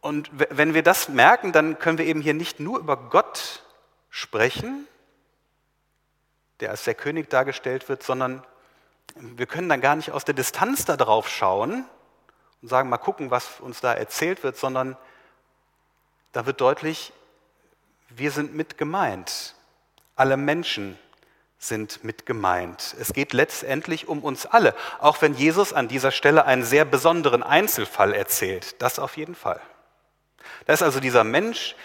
Und 0.00 0.30
wenn 0.32 0.72
wir 0.72 0.82
das 0.82 1.08
merken, 1.08 1.52
dann 1.52 1.78
können 1.78 1.98
wir 1.98 2.06
eben 2.06 2.22
hier 2.22 2.34
nicht 2.34 2.58
nur 2.58 2.78
über 2.78 2.96
Gott 2.96 3.62
sprechen, 4.08 4.88
der 6.60 6.70
als 6.70 6.84
der 6.84 6.94
König 6.94 7.28
dargestellt 7.28 7.88
wird, 7.88 8.02
sondern 8.02 8.44
wir 9.16 9.46
können 9.46 9.68
dann 9.68 9.80
gar 9.80 9.96
nicht 9.96 10.12
aus 10.12 10.24
der 10.24 10.34
Distanz 10.34 10.84
da 10.84 10.96
drauf 10.96 11.28
schauen 11.28 11.84
und 12.62 12.68
sagen, 12.68 12.88
mal 12.88 12.98
gucken, 12.98 13.30
was 13.30 13.60
uns 13.60 13.80
da 13.80 13.92
erzählt 13.92 14.42
wird, 14.42 14.56
sondern 14.56 14.96
da 16.32 16.46
wird 16.46 16.60
deutlich, 16.60 17.12
wir 18.08 18.30
sind 18.30 18.54
mit 18.54 18.78
gemeint. 18.78 19.54
Alle 20.16 20.36
Menschen 20.36 20.98
sind 21.58 22.04
mit 22.04 22.24
gemeint. 22.24 22.96
Es 22.98 23.12
geht 23.12 23.32
letztendlich 23.32 24.08
um 24.08 24.22
uns 24.24 24.46
alle, 24.46 24.74
auch 24.98 25.20
wenn 25.20 25.34
Jesus 25.34 25.72
an 25.72 25.88
dieser 25.88 26.10
Stelle 26.10 26.46
einen 26.46 26.64
sehr 26.64 26.84
besonderen 26.84 27.42
Einzelfall 27.42 28.14
erzählt. 28.14 28.80
Das 28.80 28.98
auf 28.98 29.16
jeden 29.16 29.34
Fall. 29.34 29.60
Da 30.66 30.72
ist 30.72 30.82
also 30.82 31.00
dieser 31.00 31.24
Mensch, 31.24 31.76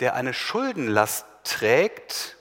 der 0.00 0.14
eine 0.14 0.32
Schuldenlast 0.32 1.26
trägt, 1.42 2.36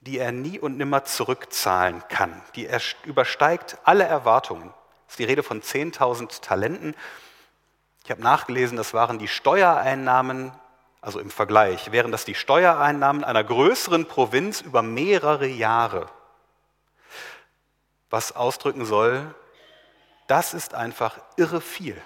die 0.00 0.18
er 0.18 0.32
nie 0.32 0.58
und 0.58 0.78
nimmer 0.78 1.04
zurückzahlen 1.04 2.02
kann. 2.08 2.40
Die 2.54 2.66
er 2.66 2.80
übersteigt 3.04 3.78
alle 3.84 4.04
Erwartungen. 4.04 4.72
Das 5.06 5.14
ist 5.14 5.18
die 5.18 5.24
Rede 5.24 5.42
von 5.42 5.60
10.000 5.62 6.40
Talenten. 6.40 6.94
Ich 8.04 8.10
habe 8.10 8.22
nachgelesen, 8.22 8.76
das 8.76 8.94
waren 8.94 9.18
die 9.18 9.28
Steuereinnahmen, 9.28 10.52
also 11.02 11.20
im 11.20 11.30
Vergleich, 11.30 11.92
wären 11.92 12.12
das 12.12 12.24
die 12.24 12.34
Steuereinnahmen 12.34 13.24
einer 13.24 13.44
größeren 13.44 14.06
Provinz 14.06 14.60
über 14.60 14.82
mehrere 14.82 15.46
Jahre. 15.46 16.08
Was 18.08 18.34
ausdrücken 18.34 18.84
soll, 18.86 19.34
das 20.26 20.54
ist 20.54 20.74
einfach 20.74 21.18
irre 21.36 21.60
viel. 21.60 22.00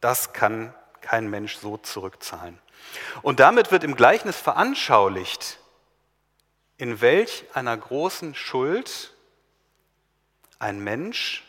Das 0.00 0.32
kann 0.32 0.74
kein 1.00 1.28
Mensch 1.28 1.56
so 1.56 1.76
zurückzahlen. 1.76 2.58
Und 3.22 3.40
damit 3.40 3.70
wird 3.70 3.84
im 3.84 3.96
Gleichnis 3.96 4.36
veranschaulicht, 4.36 5.58
in 6.78 7.00
welch 7.00 7.44
einer 7.54 7.76
großen 7.76 8.34
Schuld 8.34 9.14
ein 10.58 10.80
Mensch 10.80 11.44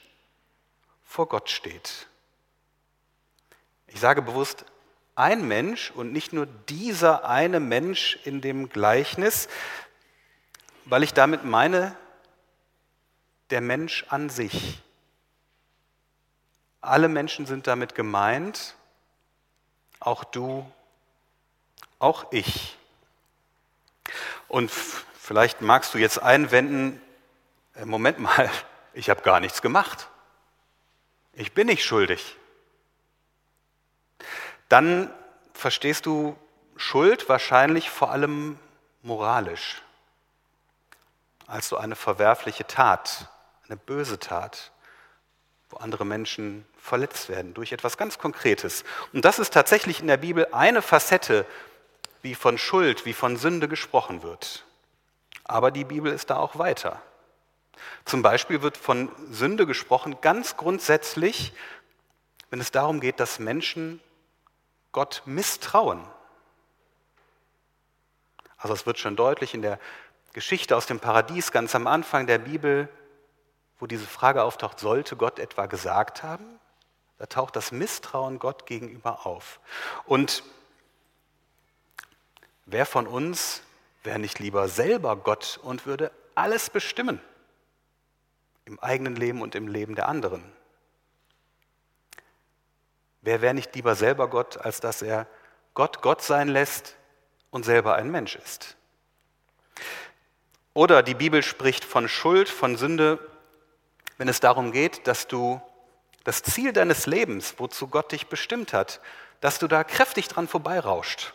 vor 1.04 1.28
Gott 1.28 1.50
steht. 1.50 2.08
Ich 3.88 4.00
sage 4.00 4.22
bewusst 4.22 4.66
ein 5.16 5.48
Mensch 5.48 5.92
und 5.92 6.14
nicht 6.14 6.34
nur 6.34 6.46
dieser 6.46 7.28
eine 7.28 7.60
Mensch 7.60 8.20
in 8.24 8.42
dem 8.42 8.70
Gleichnis, 8.70 9.48
weil 10.86 11.04
ich 11.04 11.14
damit 11.14 11.44
meine, 11.44 11.96
der 13.50 13.62
Mensch 13.62 14.06
an 14.10 14.30
sich. 14.30 14.82
Alle 16.82 17.08
Menschen 17.08 17.46
sind 17.46 17.68
damit 17.68 17.96
gemeint, 17.96 18.76
auch 20.00 20.24
du, 20.24 20.70
auch 22.00 22.32
ich. 22.32 22.78
Und 24.48 24.72
Vielleicht 25.28 25.60
magst 25.60 25.94
du 25.94 25.98
jetzt 25.98 26.24
einwenden, 26.24 27.02
äh, 27.76 27.84
Moment 27.84 28.18
mal, 28.18 28.50
ich 28.94 29.10
habe 29.10 29.24
gar 29.24 29.42
nichts 29.42 29.62
gemacht. 29.62 30.08
Ich 31.34 31.52
bin 31.52 31.68
nicht 31.68 31.84
schuldig. 31.84 32.38
Dann 34.70 35.14
verstehst 35.54 36.06
du 36.06 36.38
Schuld 36.78 37.28
wahrscheinlich 37.28 37.90
vor 37.90 38.12
allem 38.12 38.58
moralisch, 39.02 39.82
als 41.46 41.68
so 41.68 41.76
eine 41.76 41.98
verwerfliche 41.98 42.66
Tat, 42.66 43.30
eine 43.68 43.76
böse 43.76 44.20
Tat, 44.20 44.72
wo 45.70 45.76
andere 45.76 46.06
Menschen 46.06 46.66
verletzt 46.78 47.28
werden 47.28 47.54
durch 47.54 47.74
etwas 47.74 47.98
ganz 47.98 48.18
Konkretes. 48.18 48.86
Und 49.12 49.26
das 49.26 49.40
ist 49.40 49.52
tatsächlich 49.52 50.00
in 50.00 50.08
der 50.08 50.16
Bibel 50.16 50.48
eine 50.54 50.82
Facette, 50.82 51.46
wie 52.22 52.34
von 52.34 52.58
Schuld, 52.58 53.06
wie 53.06 53.12
von 53.12 53.36
Sünde 53.36 53.68
gesprochen 53.68 54.24
wird. 54.24 54.64
Aber 55.48 55.72
die 55.72 55.86
Bibel 55.86 56.12
ist 56.12 56.30
da 56.30 56.38
auch 56.38 56.58
weiter. 56.58 57.02
Zum 58.06 58.22
Beispiel 58.22 58.62
wird 58.62 58.78
von 58.78 59.12
Sünde 59.32 59.66
gesprochen 59.66 60.20
ganz 60.22 60.58
grundsätzlich, 60.58 61.54
wenn 62.50 62.60
es 62.60 62.72
darum 62.72 63.00
geht, 63.00 63.20
dass 63.20 63.40
Menschen 63.40 64.02
Gott 64.92 65.22
misstrauen. 65.26 66.04
Also 68.58 68.74
es 68.74 68.86
wird 68.86 68.98
schon 68.98 69.16
deutlich 69.16 69.54
in 69.54 69.62
der 69.62 69.80
Geschichte 70.34 70.76
aus 70.76 70.86
dem 70.86 71.00
Paradies 71.00 71.52
ganz 71.52 71.76
am 71.76 71.88
Anfang 71.88 72.28
der 72.28 72.40
Bibel, 72.40 72.90
wo 73.80 73.86
diese 73.86 74.08
Frage 74.08 74.44
auftaucht, 74.44 74.80
sollte 74.80 75.16
Gott 75.16 75.40
etwa 75.40 75.68
gesagt 75.68 76.24
haben? 76.24 76.60
Da 77.20 77.26
taucht 77.28 77.56
das 77.56 77.72
Misstrauen 77.72 78.40
Gott 78.40 78.66
gegenüber 78.66 79.26
auf. 79.26 79.60
Und 80.06 80.44
wer 82.66 82.86
von 82.86 83.08
uns 83.08 83.62
wäre 84.08 84.18
nicht 84.20 84.40
lieber 84.40 84.70
selber 84.70 85.18
Gott 85.18 85.60
und 85.62 85.86
würde 85.86 86.12
alles 86.34 86.72
bestimmen? 86.72 87.22
Im 88.66 88.80
eigenen 88.80 89.16
Leben 89.16 89.42
und 89.42 89.54
im 89.54 89.68
Leben 89.68 89.96
der 89.96 90.08
anderen. 90.08 90.44
Wer 93.22 93.42
wäre 93.42 93.54
nicht 93.54 93.76
lieber 93.76 93.96
selber 93.96 94.30
Gott, 94.30 94.58
als 94.58 94.80
dass 94.80 95.02
er 95.02 95.28
Gott 95.74 96.02
Gott 96.02 96.22
sein 96.22 96.48
lässt 96.48 96.96
und 97.52 97.66
selber 97.66 97.96
ein 97.96 98.10
Mensch 98.10 98.38
ist? 98.38 98.78
Oder 100.74 101.04
die 101.04 101.16
Bibel 101.16 101.44
spricht 101.44 101.84
von 101.84 102.08
Schuld, 102.08 102.48
von 102.48 102.78
Sünde, 102.78 103.20
wenn 104.18 104.30
es 104.30 104.40
darum 104.40 104.72
geht, 104.72 105.06
dass 105.06 105.28
du 105.28 105.62
das 106.24 106.44
Ziel 106.44 106.72
deines 106.72 107.08
Lebens, 107.08 107.56
wozu 107.58 107.88
Gott 107.88 108.14
dich 108.14 108.28
bestimmt 108.28 108.72
hat, 108.72 109.02
dass 109.42 109.60
du 109.60 109.68
da 109.68 109.84
kräftig 109.84 110.30
dran 110.30 110.48
vorbeirauscht. 110.48 111.34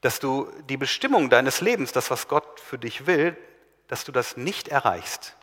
Dass 0.00 0.20
du 0.20 0.50
die 0.68 0.76
Bestimmung 0.76 1.30
deines 1.30 1.60
Lebens, 1.60 1.92
das, 1.92 2.10
was 2.10 2.28
Gott 2.28 2.60
für 2.60 2.78
dich 2.78 3.06
will, 3.06 3.36
dass 3.88 4.04
du 4.04 4.12
das 4.12 4.36
nicht 4.36 4.68
erreichst. 4.68 5.36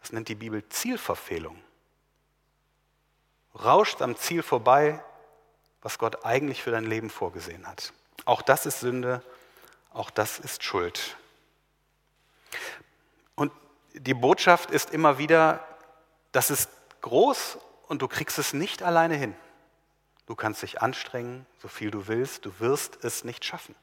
Das 0.00 0.12
nennt 0.12 0.28
die 0.28 0.34
Bibel 0.34 0.68
Zielverfehlung. 0.68 1.62
Rauscht 3.62 4.02
am 4.02 4.16
Ziel 4.16 4.42
vorbei, 4.42 5.02
was 5.82 5.98
Gott 5.98 6.24
eigentlich 6.24 6.62
für 6.62 6.70
dein 6.70 6.84
Leben 6.84 7.10
vorgesehen 7.10 7.66
hat. 7.66 7.92
Auch 8.24 8.42
das 8.42 8.66
ist 8.66 8.80
Sünde, 8.80 9.22
auch 9.92 10.10
das 10.10 10.38
ist 10.38 10.64
Schuld. 10.64 11.16
Und 13.34 13.52
die 13.92 14.14
Botschaft 14.14 14.70
ist 14.70 14.90
immer 14.90 15.18
wieder, 15.18 15.64
das 16.32 16.50
ist 16.50 16.68
groß 17.02 17.58
und 17.86 18.02
du 18.02 18.08
kriegst 18.08 18.38
es 18.38 18.52
nicht 18.52 18.82
alleine 18.82 19.14
hin. 19.14 19.36
Du 20.26 20.34
kannst 20.34 20.62
dich 20.62 20.80
anstrengen, 20.80 21.46
so 21.60 21.68
viel 21.68 21.90
du 21.90 22.06
willst, 22.06 22.46
du 22.46 22.60
wirst 22.60 23.04
es 23.04 23.24
nicht 23.24 23.44
schaffen. 23.44 23.74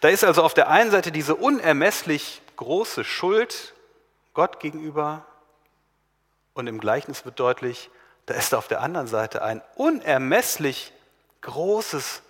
Da 0.00 0.08
ist 0.08 0.24
also 0.24 0.42
auf 0.42 0.54
der 0.54 0.68
einen 0.68 0.90
Seite 0.90 1.10
diese 1.10 1.34
unermesslich 1.34 2.42
große 2.56 3.04
Schuld 3.04 3.74
Gott 4.34 4.60
gegenüber 4.60 5.26
und 6.54 6.66
im 6.66 6.78
Gleichnis 6.78 7.24
wird 7.24 7.40
deutlich, 7.40 7.90
da 8.26 8.34
ist 8.34 8.54
auf 8.54 8.68
der 8.68 8.80
anderen 8.80 9.06
Seite 9.06 9.42
ein 9.42 9.62
unermesslich 9.76 10.92
großes 11.40 12.22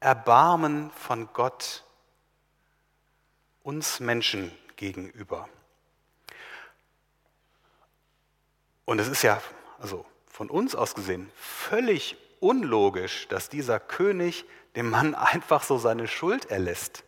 Erbarmen 0.00 0.90
von 0.92 1.28
Gott 1.32 1.84
uns 3.62 4.00
Menschen 4.00 4.52
gegenüber. 4.76 5.48
Und 8.84 8.98
es 8.98 9.08
ist 9.08 9.22
ja, 9.22 9.40
also 9.78 10.06
von 10.30 10.48
uns 10.48 10.74
aus 10.74 10.94
gesehen, 10.94 11.30
völlig 11.36 12.16
unlogisch, 12.38 13.28
dass 13.28 13.48
dieser 13.48 13.78
König 13.78 14.46
dem 14.76 14.88
Mann 14.88 15.14
einfach 15.16 15.62
so 15.62 15.76
seine 15.76 16.08
Schuld 16.08 16.46
erlässt. 16.50 17.04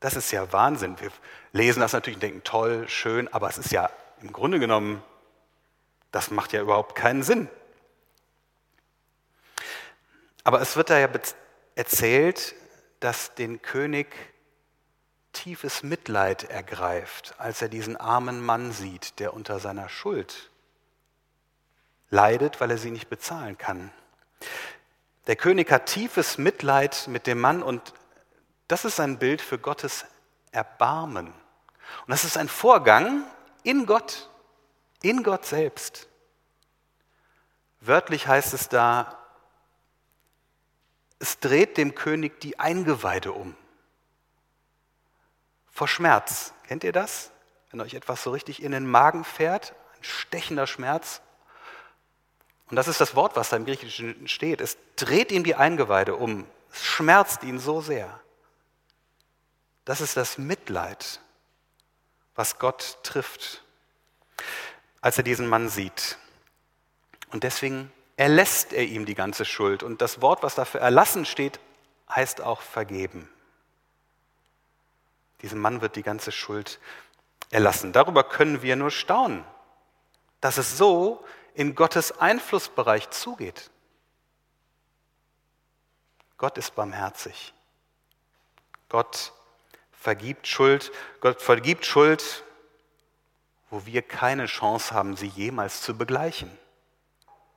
Das 0.00 0.14
ist 0.16 0.30
ja 0.30 0.52
Wahnsinn. 0.52 1.00
Wir 1.00 1.10
lesen 1.52 1.80
das 1.80 1.94
natürlich 1.94 2.18
und 2.18 2.22
denken, 2.22 2.44
toll, 2.44 2.88
schön, 2.88 3.32
aber 3.32 3.48
es 3.48 3.58
ist 3.58 3.72
ja 3.72 3.90
im 4.20 4.32
Grunde 4.32 4.58
genommen, 4.60 5.02
das 6.12 6.30
macht 6.30 6.52
ja 6.52 6.60
überhaupt 6.60 6.94
keinen 6.94 7.22
Sinn. 7.22 7.48
Aber 10.44 10.60
es 10.60 10.76
wird 10.76 10.90
da 10.90 10.98
ja 10.98 11.08
erzählt, 11.74 12.54
dass 13.00 13.34
den 13.34 13.62
König 13.62 14.14
tiefes 15.32 15.82
Mitleid 15.82 16.44
ergreift, 16.44 17.34
als 17.38 17.62
er 17.62 17.68
diesen 17.68 17.96
armen 17.96 18.44
Mann 18.44 18.72
sieht, 18.72 19.18
der 19.18 19.34
unter 19.34 19.58
seiner 19.58 19.88
Schuld 19.88 20.50
leidet, 22.10 22.60
weil 22.60 22.70
er 22.70 22.78
sie 22.78 22.90
nicht 22.90 23.08
bezahlen 23.08 23.58
kann. 23.58 23.92
Der 25.26 25.36
König 25.36 25.70
hat 25.70 25.86
tiefes 25.86 26.38
Mitleid 26.38 27.06
mit 27.08 27.26
dem 27.26 27.40
Mann 27.40 27.62
und 27.62 27.94
das 28.68 28.84
ist 28.84 29.00
ein 29.00 29.18
Bild 29.18 29.40
für 29.40 29.58
Gottes 29.58 30.04
Erbarmen. 30.52 31.28
Und 31.28 32.08
das 32.08 32.24
ist 32.24 32.36
ein 32.36 32.48
Vorgang 32.48 33.24
in 33.62 33.86
Gott, 33.86 34.30
in 35.02 35.22
Gott 35.22 35.46
selbst. 35.46 36.08
Wörtlich 37.80 38.26
heißt 38.26 38.54
es 38.54 38.68
da, 38.68 39.18
es 41.18 41.38
dreht 41.38 41.76
dem 41.76 41.94
König 41.94 42.40
die 42.40 42.58
Eingeweide 42.58 43.32
um. 43.32 43.56
Vor 45.70 45.88
Schmerz. 45.88 46.52
Kennt 46.66 46.84
ihr 46.84 46.92
das? 46.92 47.30
Wenn 47.70 47.80
euch 47.80 47.94
etwas 47.94 48.22
so 48.22 48.30
richtig 48.30 48.62
in 48.62 48.72
den 48.72 48.86
Magen 48.86 49.24
fährt, 49.24 49.74
ein 49.96 50.04
stechender 50.04 50.66
Schmerz. 50.66 51.20
Und 52.70 52.76
das 52.76 52.88
ist 52.88 53.00
das 53.00 53.14
Wort, 53.14 53.36
was 53.36 53.50
da 53.50 53.56
im 53.56 53.66
Griechischen 53.66 54.26
steht. 54.26 54.60
Es 54.60 54.78
dreht 54.96 55.30
ihm 55.32 55.44
die 55.44 55.54
Eingeweide 55.54 56.16
um. 56.16 56.46
Es 56.72 56.82
schmerzt 56.84 57.42
ihn 57.44 57.58
so 57.58 57.80
sehr. 57.80 58.20
Das 59.84 60.00
ist 60.00 60.16
das 60.16 60.38
Mitleid, 60.38 61.20
was 62.34 62.58
Gott 62.58 62.98
trifft, 63.02 63.62
als 65.00 65.18
er 65.18 65.24
diesen 65.24 65.46
Mann 65.46 65.68
sieht. 65.68 66.18
Und 67.30 67.42
deswegen 67.42 67.92
erlässt 68.16 68.72
er 68.72 68.84
ihm 68.84 69.04
die 69.04 69.14
ganze 69.14 69.44
Schuld. 69.44 69.82
Und 69.82 70.00
das 70.00 70.22
Wort, 70.22 70.42
was 70.42 70.54
dafür 70.54 70.80
erlassen 70.80 71.26
steht, 71.26 71.60
heißt 72.08 72.40
auch 72.40 72.62
vergeben. 72.62 73.28
Diesem 75.42 75.58
Mann 75.58 75.80
wird 75.82 75.96
die 75.96 76.02
ganze 76.02 76.32
Schuld 76.32 76.80
erlassen. 77.50 77.92
Darüber 77.92 78.24
können 78.24 78.62
wir 78.62 78.76
nur 78.76 78.90
staunen, 78.90 79.44
dass 80.40 80.56
es 80.58 80.78
so 80.78 81.24
in 81.54 81.74
Gottes 81.74 82.18
Einflussbereich 82.18 83.10
zugeht. 83.10 83.70
Gott 86.36 86.58
ist 86.58 86.74
barmherzig. 86.74 87.54
Gott 88.88 89.32
vergibt 89.92 90.46
Schuld. 90.46 90.92
Gott 91.20 91.40
vergibt 91.40 91.86
Schuld, 91.86 92.44
wo 93.70 93.86
wir 93.86 94.02
keine 94.02 94.46
Chance 94.46 94.92
haben, 94.92 95.16
sie 95.16 95.28
jemals 95.28 95.80
zu 95.80 95.96
begleichen. 95.96 96.50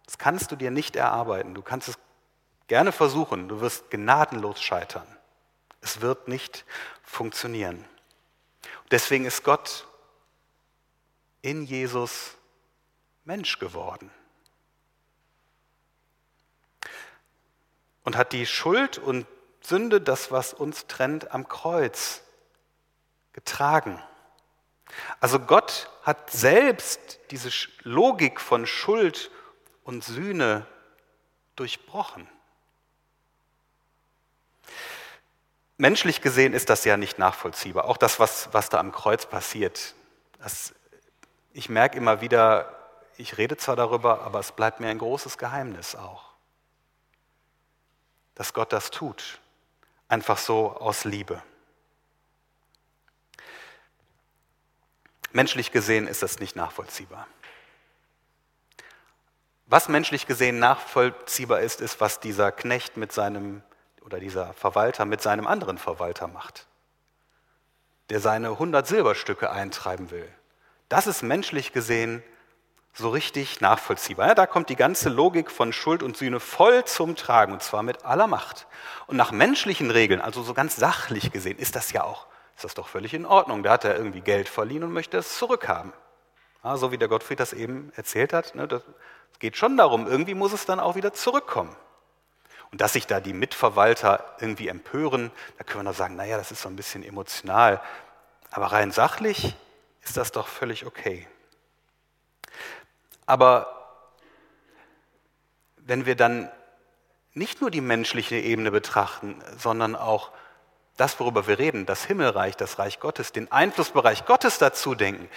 Das 0.06 0.18
kannst 0.18 0.52
du 0.52 0.56
dir 0.56 0.72
nicht 0.72 0.96
erarbeiten. 0.96 1.54
Du 1.54 1.62
kannst 1.62 1.90
es 1.90 1.98
gerne 2.68 2.92
versuchen. 2.92 3.50
Du 3.50 3.60
wirst 3.60 3.90
gnadenlos 3.90 4.62
scheitern. 4.62 5.08
Es 5.82 6.02
wird 6.02 6.28
nicht 6.28 6.66
funktionieren. 7.04 7.84
Deswegen 8.90 9.26
ist 9.26 9.44
Gott 9.44 9.86
in 11.42 11.66
Jesus 11.66 12.37
Mensch 13.28 13.60
geworden. 13.60 14.10
Und 18.04 18.16
hat 18.16 18.32
die 18.32 18.46
Schuld 18.46 18.98
und 18.98 19.28
Sünde, 19.60 20.00
das, 20.00 20.32
was 20.32 20.54
uns 20.54 20.88
trennt, 20.88 21.32
am 21.32 21.50
Kreuz 21.50 22.24
getragen. 23.34 24.02
Also 25.20 25.40
Gott 25.40 25.92
hat 26.04 26.32
selbst 26.32 27.20
diese 27.32 27.50
Logik 27.84 28.40
von 28.40 28.66
Schuld 28.66 29.30
und 29.84 30.06
Sühne 30.06 30.66
durchbrochen. 31.58 32.30
Menschlich 35.76 36.22
gesehen 36.22 36.54
ist 36.54 36.70
das 36.70 36.86
ja 36.86 36.96
nicht 36.96 37.20
nachvollziehbar. 37.20 37.86
Auch 37.86 37.98
das, 37.98 38.22
was, 38.22 38.54
was 38.54 38.70
da 38.70 38.80
am 38.80 38.94
Kreuz 38.94 39.26
passiert. 39.26 39.96
Das, 40.40 40.74
ich 41.52 41.68
merke 41.68 41.98
immer 41.98 42.22
wieder, 42.22 42.74
ich 43.18 43.38
rede 43.38 43.58
zwar 43.58 43.76
darüber, 43.76 44.22
aber 44.22 44.40
es 44.40 44.52
bleibt 44.52 44.80
mir 44.80 44.90
ein 44.90 45.00
großes 45.00 45.38
Geheimnis 45.38 45.96
auch, 45.96 46.32
dass 48.36 48.54
Gott 48.54 48.72
das 48.72 48.92
tut. 48.92 49.40
Einfach 50.08 50.38
so 50.38 50.72
aus 50.72 51.04
Liebe. 51.04 51.42
Menschlich 55.34 55.72
gesehen 55.72 56.08
ist 56.08 56.24
das 56.24 56.40
nicht 56.40 56.56
nachvollziehbar. 56.56 57.28
Was 59.66 59.90
menschlich 59.90 60.26
gesehen 60.28 60.60
nachvollziehbar 60.60 61.60
ist, 61.60 61.82
ist, 61.82 62.00
was 62.00 62.22
dieser 62.22 62.54
Knecht 62.54 62.96
mit 62.96 63.12
seinem 63.12 63.62
oder 64.02 64.22
dieser 64.22 64.54
Verwalter 64.54 65.04
mit 65.04 65.22
seinem 65.22 65.46
anderen 65.46 65.78
Verwalter 65.78 66.30
macht, 66.30 66.66
der 68.10 68.22
seine 68.22 68.52
100 68.52 68.88
Silberstücke 68.88 69.52
eintreiben 69.52 70.12
will. 70.12 70.34
Das 70.88 71.08
ist 71.08 71.24
menschlich 71.24 71.74
gesehen 71.74 72.24
so 72.98 73.10
richtig 73.10 73.62
nachvollziehbar. 73.62 74.28
Ja, 74.28 74.36
da 74.36 74.48
kommt 74.48 74.70
die 74.70 74.76
ganze 74.76 75.10
Logik 75.10 75.52
von 75.52 75.72
Schuld 75.72 76.02
und 76.02 76.18
Sühne 76.18 76.40
voll 76.40 76.84
zum 76.86 77.16
Tragen, 77.16 77.54
und 77.54 77.62
zwar 77.62 77.84
mit 77.84 78.06
aller 78.06 78.28
Macht. 78.28 78.68
Und 79.06 79.18
nach 79.18 79.32
menschlichen 79.32 79.92
Regeln, 79.92 80.20
also 80.20 80.42
so 80.42 80.54
ganz 80.54 80.76
sachlich 80.76 81.32
gesehen, 81.32 81.60
ist 81.60 81.76
das 81.76 81.92
ja 81.92 82.04
auch, 82.04 82.26
ist 82.56 82.64
das 82.64 82.74
doch 82.74 82.88
völlig 82.88 83.14
in 83.14 83.26
Ordnung. 83.26 83.62
Da 83.62 83.72
hat 83.72 83.86
er 83.86 83.96
irgendwie 83.96 84.22
Geld 84.22 84.50
verliehen 84.50 84.84
und 84.84 84.92
möchte 84.92 85.18
es 85.18 85.38
zurückhaben. 85.38 85.94
Ja, 86.64 86.76
so 86.78 86.92
wie 86.92 86.98
der 86.98 87.08
Gottfried 87.08 87.40
das 87.40 87.54
eben 87.54 87.92
erzählt 87.96 88.34
hat, 88.34 88.56
ne, 88.56 88.68
das, 88.68 88.82
geht 89.40 89.56
schon 89.56 89.78
darum, 89.78 90.08
irgendwie 90.08 90.34
muss 90.34 90.54
es 90.54 90.66
dann 90.66 90.80
auch 90.80 90.96
wieder 90.96 91.14
zurückkommen. 91.14 91.76
Und 92.72 92.82
dass 92.82 92.94
sich 92.94 93.08
da 93.08 93.20
die 93.20 93.34
Mitverwalter 93.34 94.36
irgendwie 94.40 94.68
empören, 94.68 95.32
da 95.58 95.64
können 95.64 95.86
wir 95.86 95.92
noch 95.92 95.98
sagen, 95.98 96.16
naja, 96.16 96.38
das 96.38 96.52
ist 96.52 96.64
so 96.64 96.70
ein 96.70 96.76
bisschen 96.76 97.04
emotional. 97.04 97.82
Aber 98.52 98.68
rein 98.68 98.92
sachlich 98.92 99.56
ist 100.02 100.18
das 100.18 100.32
doch 100.32 100.48
völlig 100.48 100.86
okay. 100.86 101.28
Aber 103.28 103.78
wenn 105.76 106.08
wir 106.08 106.16
dann 106.16 106.50
nicht 107.34 107.62
nur 107.62 107.70
die 107.70 107.82
menschliche 107.82 108.38
Ebene 108.38 108.72
betrachten, 108.72 109.40
sondern 109.58 109.96
auch 109.96 110.32
das, 110.96 111.20
worüber 111.20 111.46
wir 111.46 111.60
reden, 111.60 111.86
das 111.86 112.06
Himmelreich, 112.06 112.58
das 112.58 112.80
Reich 112.80 113.00
Gottes, 113.00 113.32
den 113.32 113.52
Einflussbereich 113.52 114.26
Gottes 114.26 114.58
dazu 114.58 114.96
denken, 114.96 115.30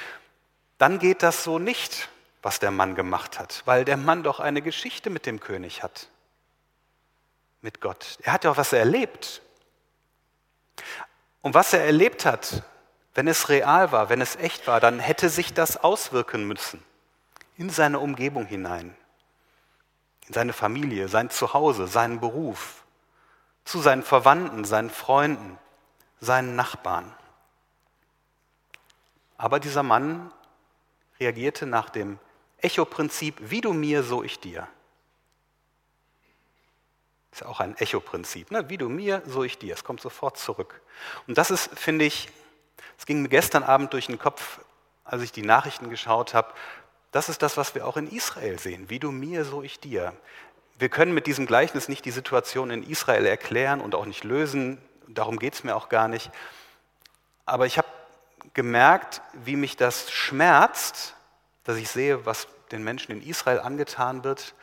dann 0.78 0.98
geht 0.98 1.22
das 1.22 1.44
so 1.44 1.58
nicht, 1.58 2.08
was 2.40 2.58
der 2.58 2.70
Mann 2.70 2.94
gemacht 2.94 3.38
hat, 3.38 3.62
weil 3.66 3.84
der 3.84 3.98
Mann 3.98 4.22
doch 4.22 4.40
eine 4.40 4.62
Geschichte 4.62 5.10
mit 5.10 5.26
dem 5.26 5.40
König 5.40 5.82
hat, 5.82 6.08
mit 7.60 7.82
Gott. 7.82 8.18
Er 8.22 8.32
hat 8.32 8.44
ja 8.44 8.52
auch 8.52 8.56
was 8.56 8.72
erlebt. 8.72 9.42
Und 11.42 11.52
was 11.52 11.74
er 11.74 11.84
erlebt 11.84 12.24
hat, 12.24 12.62
wenn 13.14 13.28
es 13.28 13.50
real 13.50 13.92
war, 13.92 14.08
wenn 14.08 14.22
es 14.22 14.36
echt 14.36 14.66
war, 14.66 14.80
dann 14.80 15.00
hätte 15.00 15.28
sich 15.28 15.52
das 15.52 15.76
auswirken 15.76 16.46
müssen 16.46 16.82
in 17.60 17.68
seine 17.68 17.98
Umgebung 17.98 18.46
hinein, 18.46 18.96
in 20.26 20.32
seine 20.32 20.54
Familie, 20.54 21.08
sein 21.08 21.28
Zuhause, 21.28 21.86
seinen 21.86 22.18
Beruf, 22.18 22.84
zu 23.66 23.80
seinen 23.80 24.02
Verwandten, 24.02 24.64
seinen 24.64 24.88
Freunden, 24.88 25.58
seinen 26.20 26.56
Nachbarn. 26.56 27.14
Aber 29.36 29.60
dieser 29.60 29.82
Mann 29.82 30.32
reagierte 31.20 31.66
nach 31.66 31.90
dem 31.90 32.18
Echo-Prinzip, 32.62 33.36
wie 33.38 33.60
du 33.60 33.74
mir, 33.74 34.04
so 34.04 34.22
ich 34.22 34.40
dir. 34.40 34.66
Ist 37.30 37.44
auch 37.44 37.60
ein 37.60 37.76
Echo-Prinzip, 37.76 38.50
ne? 38.52 38.70
wie 38.70 38.78
du 38.78 38.88
mir, 38.88 39.22
so 39.26 39.44
ich 39.44 39.58
dir. 39.58 39.74
Es 39.74 39.84
kommt 39.84 40.00
sofort 40.00 40.38
zurück. 40.38 40.80
Und 41.26 41.36
das 41.36 41.50
ist, 41.50 41.78
finde 41.78 42.06
ich, 42.06 42.30
es 42.96 43.04
ging 43.04 43.20
mir 43.20 43.28
gestern 43.28 43.64
Abend 43.64 43.92
durch 43.92 44.06
den 44.06 44.18
Kopf, 44.18 44.60
als 45.04 45.20
ich 45.20 45.32
die 45.32 45.42
Nachrichten 45.42 45.90
geschaut 45.90 46.32
habe, 46.32 46.54
das 47.10 47.28
ist 47.28 47.42
das, 47.42 47.56
was 47.56 47.74
wir 47.74 47.86
auch 47.86 47.96
in 47.96 48.08
Israel 48.08 48.58
sehen. 48.58 48.88
Wie 48.88 48.98
du 48.98 49.10
mir, 49.10 49.44
so 49.44 49.62
ich 49.62 49.80
dir. 49.80 50.12
Wir 50.78 50.88
können 50.88 51.12
mit 51.12 51.26
diesem 51.26 51.46
Gleichnis 51.46 51.88
nicht 51.88 52.04
die 52.04 52.10
Situation 52.10 52.70
in 52.70 52.88
Israel 52.88 53.26
erklären 53.26 53.80
und 53.80 53.94
auch 53.94 54.06
nicht 54.06 54.24
lösen. 54.24 54.78
Darum 55.08 55.38
geht 55.38 55.54
es 55.54 55.64
mir 55.64 55.74
auch 55.76 55.88
gar 55.88 56.08
nicht. 56.08 56.30
Aber 57.44 57.66
ich 57.66 57.78
habe 57.78 57.88
gemerkt, 58.54 59.22
wie 59.32 59.56
mich 59.56 59.76
das 59.76 60.10
schmerzt, 60.10 61.14
dass 61.64 61.76
ich 61.76 61.90
sehe, 61.90 62.24
was 62.26 62.46
den 62.70 62.84
Menschen 62.84 63.12
in 63.12 63.22
Israel 63.22 63.58
angetan 63.60 64.24
wird. 64.24 64.54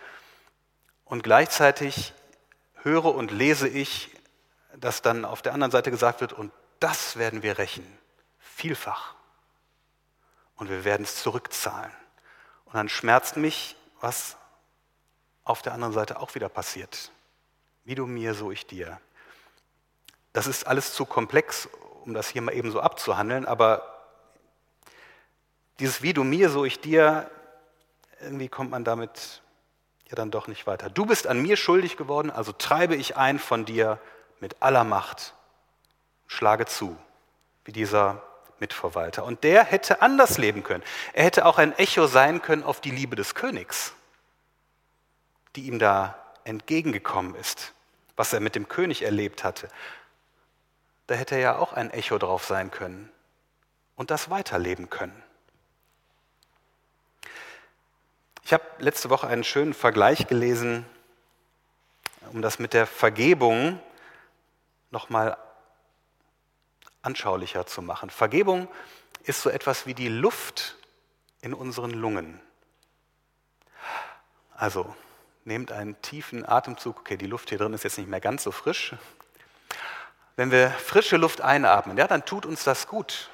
Und 1.05 1.23
gleichzeitig 1.23 2.13
höre 2.81 3.13
und 3.13 3.31
lese 3.31 3.67
ich, 3.67 4.09
dass 4.75 5.01
dann 5.01 5.25
auf 5.25 5.41
der 5.41 5.53
anderen 5.53 5.71
Seite 5.71 5.91
gesagt 5.91 6.21
wird, 6.21 6.33
und 6.33 6.51
das 6.79 7.17
werden 7.17 7.43
wir 7.43 7.57
rächen, 7.57 7.85
vielfach. 8.39 9.15
Und 10.55 10.69
wir 10.69 10.85
werden 10.85 11.03
es 11.03 11.21
zurückzahlen. 11.21 11.91
Und 12.67 12.75
dann 12.75 12.89
schmerzt 12.89 13.37
mich, 13.37 13.75
was 14.01 14.37
auf 15.43 15.61
der 15.61 15.73
anderen 15.73 15.93
Seite 15.93 16.19
auch 16.19 16.35
wieder 16.35 16.49
passiert. 16.49 17.11
Wie 17.83 17.95
du 17.95 18.05
mir, 18.05 18.33
so 18.33 18.51
ich 18.51 18.67
dir. 18.67 18.99
Das 20.33 20.47
ist 20.47 20.67
alles 20.67 20.93
zu 20.93 21.05
komplex, 21.05 21.69
um 22.03 22.13
das 22.13 22.27
hier 22.27 22.41
mal 22.41 22.53
eben 22.53 22.71
so 22.71 22.81
abzuhandeln, 22.81 23.45
aber 23.45 23.93
dieses 25.79 26.01
Wie 26.01 26.13
du 26.13 26.23
mir, 26.23 26.49
so 26.49 26.65
ich 26.65 26.79
dir, 26.79 27.29
irgendwie 28.19 28.49
kommt 28.49 28.71
man 28.71 28.83
damit 28.83 29.41
ja 30.09 30.15
dann 30.15 30.31
doch 30.31 30.47
nicht 30.47 30.65
weiter. 30.67 30.89
Du 30.89 31.05
bist 31.05 31.27
an 31.27 31.41
mir 31.41 31.57
schuldig 31.57 31.97
geworden, 31.97 32.31
also 32.31 32.51
treibe 32.51 32.95
ich 32.95 33.15
ein 33.17 33.39
von 33.39 33.65
dir 33.65 33.99
mit 34.39 34.61
aller 34.61 34.83
Macht, 34.83 35.33
schlage 36.27 36.65
zu, 36.65 36.97
wie 37.65 37.71
dieser 37.71 38.21
Mitverwalter. 38.59 39.23
Und 39.23 39.43
der 39.43 39.63
hätte 39.63 40.01
anders 40.01 40.37
leben 40.37 40.63
können. 40.63 40.83
Er 41.13 41.23
hätte 41.23 41.45
auch 41.45 41.57
ein 41.57 41.77
Echo 41.77 42.07
sein 42.07 42.41
können 42.41 42.63
auf 42.63 42.81
die 42.81 42.91
Liebe 42.91 43.15
des 43.15 43.35
Königs, 43.35 43.93
die 45.55 45.67
ihm 45.67 45.79
da 45.79 46.17
entgegengekommen 46.43 47.35
ist, 47.35 47.73
was 48.15 48.33
er 48.33 48.39
mit 48.39 48.55
dem 48.55 48.67
König 48.67 49.03
erlebt 49.03 49.43
hatte 49.43 49.69
da 51.07 51.15
hätte 51.15 51.35
er 51.35 51.41
ja 51.41 51.57
auch 51.57 51.73
ein 51.73 51.89
Echo 51.89 52.17
drauf 52.17 52.45
sein 52.45 52.69
können 52.69 53.09
und 53.95 54.11
das 54.11 54.29
weiterleben 54.29 54.89
können. 54.89 55.23
Ich 58.43 58.53
habe 58.53 58.63
letzte 58.79 59.09
Woche 59.09 59.27
einen 59.27 59.43
schönen 59.43 59.73
Vergleich 59.73 60.27
gelesen, 60.27 60.85
um 62.31 62.41
das 62.41 62.59
mit 62.59 62.73
der 62.73 62.85
Vergebung 62.85 63.79
nochmal 64.91 65.37
anschaulicher 67.01 67.65
zu 67.65 67.81
machen. 67.81 68.09
Vergebung 68.09 68.67
ist 69.23 69.41
so 69.41 69.49
etwas 69.49 69.85
wie 69.85 69.93
die 69.93 70.09
Luft 70.09 70.77
in 71.41 71.53
unseren 71.53 71.91
Lungen. 71.91 72.39
Also 74.55 74.95
nehmt 75.45 75.71
einen 75.71 76.01
tiefen 76.01 76.47
Atemzug. 76.47 76.99
Okay, 76.99 77.17
die 77.17 77.27
Luft 77.27 77.49
hier 77.49 77.57
drin 77.57 77.73
ist 77.73 77.83
jetzt 77.83 77.97
nicht 77.97 78.09
mehr 78.09 78.21
ganz 78.21 78.43
so 78.43 78.51
frisch. 78.51 78.95
Wenn 80.35 80.51
wir 80.51 80.69
frische 80.71 81.17
Luft 81.17 81.41
einatmen, 81.41 81.97
ja, 81.97 82.07
dann 82.07 82.25
tut 82.25 82.45
uns 82.45 82.63
das 82.63 82.87
gut. 82.87 83.29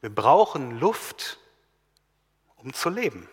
Wir 0.00 0.14
brauchen 0.14 0.78
Luft, 0.78 1.38
um 2.56 2.72
zu 2.72 2.88
leben. 2.90 3.28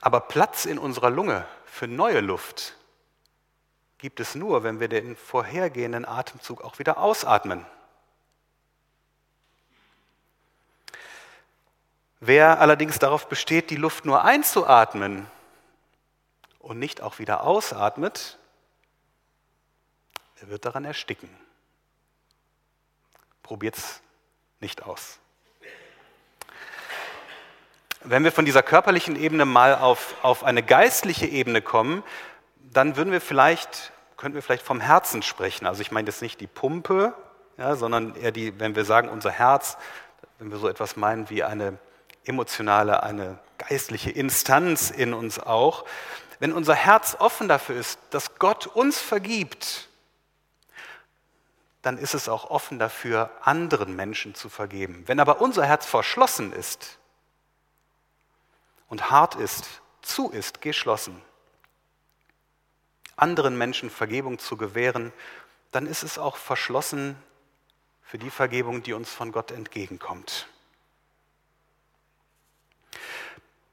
Aber 0.00 0.20
Platz 0.20 0.64
in 0.64 0.78
unserer 0.78 1.10
Lunge 1.10 1.46
für 1.66 1.86
neue 1.86 2.20
Luft 2.20 2.77
gibt 3.98 4.20
es 4.20 4.34
nur, 4.34 4.62
wenn 4.62 4.80
wir 4.80 4.88
den 4.88 5.16
vorhergehenden 5.16 6.04
Atemzug 6.04 6.62
auch 6.62 6.78
wieder 6.78 6.98
ausatmen. 6.98 7.66
Wer 12.20 12.60
allerdings 12.60 12.98
darauf 12.98 13.28
besteht, 13.28 13.70
die 13.70 13.76
Luft 13.76 14.04
nur 14.04 14.24
einzuatmen, 14.24 15.28
und 16.68 16.78
nicht 16.78 17.00
auch 17.00 17.18
wieder 17.18 17.44
ausatmet, 17.44 18.36
er 20.40 20.48
wird 20.48 20.66
daran 20.66 20.84
ersticken. 20.84 21.30
Probiert 23.42 23.78
es 23.78 24.02
nicht 24.60 24.82
aus. 24.82 25.18
Wenn 28.00 28.22
wir 28.22 28.32
von 28.32 28.44
dieser 28.44 28.62
körperlichen 28.62 29.16
Ebene 29.16 29.46
mal 29.46 29.74
auf, 29.76 30.14
auf 30.22 30.44
eine 30.44 30.62
geistliche 30.62 31.26
Ebene 31.26 31.62
kommen, 31.62 32.04
dann 32.72 32.96
würden 32.96 33.12
wir 33.12 33.20
vielleicht, 33.20 33.92
könnten 34.16 34.34
wir 34.34 34.42
vielleicht 34.42 34.64
vom 34.64 34.80
Herzen 34.80 35.22
sprechen. 35.22 35.66
Also 35.66 35.82
ich 35.82 35.90
meine 35.90 36.08
jetzt 36.08 36.22
nicht 36.22 36.40
die 36.40 36.46
Pumpe, 36.46 37.14
ja, 37.56 37.76
sondern 37.76 38.14
eher 38.14 38.32
die, 38.32 38.58
wenn 38.60 38.76
wir 38.76 38.84
sagen 38.84 39.08
unser 39.08 39.30
Herz, 39.30 39.76
wenn 40.38 40.50
wir 40.50 40.58
so 40.58 40.68
etwas 40.68 40.96
meinen 40.96 41.28
wie 41.30 41.42
eine 41.42 41.78
emotionale, 42.24 43.02
eine 43.02 43.38
geistliche 43.58 44.10
Instanz 44.10 44.90
in 44.90 45.14
uns 45.14 45.38
auch, 45.38 45.84
wenn 46.38 46.52
unser 46.52 46.74
Herz 46.74 47.16
offen 47.18 47.48
dafür 47.48 47.76
ist, 47.76 47.98
dass 48.10 48.36
Gott 48.38 48.66
uns 48.68 49.00
vergibt, 49.00 49.88
dann 51.82 51.98
ist 51.98 52.14
es 52.14 52.28
auch 52.28 52.50
offen 52.50 52.78
dafür, 52.78 53.30
anderen 53.42 53.96
Menschen 53.96 54.34
zu 54.34 54.48
vergeben. 54.48 55.02
Wenn 55.06 55.20
aber 55.20 55.40
unser 55.40 55.64
Herz 55.64 55.86
verschlossen 55.86 56.52
ist 56.52 56.98
und 58.88 59.10
hart 59.10 59.34
ist, 59.34 59.80
zu 60.02 60.30
ist, 60.30 60.60
geschlossen, 60.60 61.20
anderen 63.18 63.58
Menschen 63.58 63.90
Vergebung 63.90 64.38
zu 64.38 64.56
gewähren, 64.56 65.12
dann 65.70 65.86
ist 65.86 66.02
es 66.02 66.18
auch 66.18 66.36
verschlossen 66.36 67.16
für 68.02 68.18
die 68.18 68.30
Vergebung, 68.30 68.82
die 68.82 68.94
uns 68.94 69.12
von 69.12 69.32
Gott 69.32 69.50
entgegenkommt. 69.50 70.48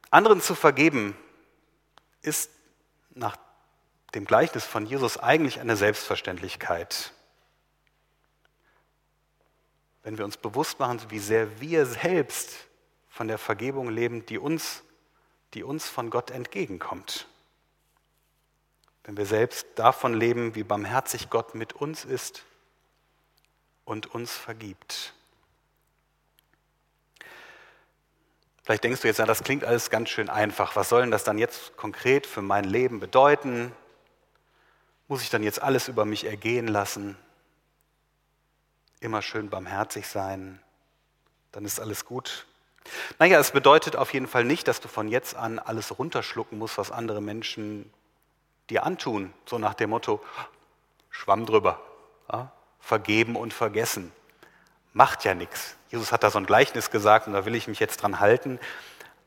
Anderen 0.10 0.42
zu 0.42 0.56
vergeben 0.56 1.16
ist 2.22 2.50
nach 3.12 3.38
dem 4.14 4.26
Gleichnis 4.26 4.66
von 4.66 4.86
Jesus 4.86 5.18
eigentlich 5.18 5.60
eine 5.60 5.76
Selbstverständlichkeit. 5.76 7.14
Wenn 10.04 10.18
wir 10.18 10.26
uns 10.26 10.38
bewusst 10.38 10.80
machen, 10.80 11.02
wie 11.10 11.20
sehr 11.20 11.60
wir 11.60 11.86
selbst 11.86 12.54
von 13.10 13.28
der 13.28 13.38
Vergebung 13.38 13.90
leben, 13.90 14.26
die 14.26 14.38
uns, 14.38 14.84
die 15.54 15.64
uns 15.64 15.88
von 15.88 16.10
Gott 16.10 16.32
entgegenkommt. 16.32 17.28
Wenn 19.06 19.18
wir 19.18 19.26
selbst 19.26 19.68
davon 19.76 20.14
leben, 20.14 20.56
wie 20.56 20.64
barmherzig 20.64 21.30
Gott 21.30 21.54
mit 21.54 21.74
uns 21.74 22.06
ist 22.06 22.44
und 23.86 24.08
uns 24.08 24.32
vergibt. 24.32 25.14
Vielleicht 28.64 28.84
denkst 28.84 29.02
du 29.02 29.08
jetzt, 29.08 29.20
ja, 29.20 29.28
das 29.28 29.44
klingt 29.44 29.64
alles 29.64 29.92
ganz 29.92 30.10
schön 30.10 30.28
einfach. 30.28 30.76
Was 30.76 30.90
soll 30.90 31.02
denn 31.02 31.12
das 31.12 31.24
dann 31.24 31.38
jetzt 31.38 31.78
konkret 31.78 32.26
für 32.26 32.42
mein 32.42 32.64
Leben 32.64 33.00
bedeuten? 33.00 33.72
Muss 35.08 35.22
ich 35.22 35.30
dann 35.30 35.44
jetzt 35.44 35.62
alles 35.62 35.88
über 35.88 36.04
mich 36.06 36.26
ergehen 36.26 36.68
lassen? 36.68 37.16
Immer 39.02 39.22
schön 39.22 39.52
barmherzig 39.52 40.08
sein? 40.08 40.60
Dann 41.52 41.64
ist 41.64 41.80
alles 41.80 42.06
gut. 42.06 42.48
Naja, 43.20 43.40
es 43.40 43.52
bedeutet 43.52 43.96
auf 43.96 44.14
jeden 44.14 44.28
Fall 44.28 44.46
nicht, 44.46 44.68
dass 44.68 44.80
du 44.80 44.88
von 44.88 45.08
jetzt 45.10 45.36
an 45.36 45.60
alles 45.60 46.00
runterschlucken 46.00 46.58
musst, 46.58 46.80
was 46.80 46.90
andere 46.90 47.22
Menschen 47.22 47.94
dir 48.70 48.84
antun. 48.86 49.34
So 49.46 49.58
nach 49.58 49.74
dem 49.74 49.92
Motto, 49.92 50.24
Schwamm 51.10 51.46
drüber. 51.46 51.82
Ja? 52.32 52.52
Vergeben 52.80 53.36
und 53.36 53.54
vergessen. 53.54 54.12
Macht 54.94 55.24
ja 55.24 55.34
nichts. 55.34 55.76
Jesus 55.90 56.12
hat 56.12 56.24
da 56.24 56.30
so 56.30 56.38
ein 56.38 56.46
Gleichnis 56.46 56.92
gesagt 56.92 57.28
und 57.28 57.34
da 57.34 57.46
will 57.46 57.56
ich 57.56 57.68
mich 57.68 57.80
jetzt 57.80 58.02
dran 58.02 58.20
halten. 58.20 58.60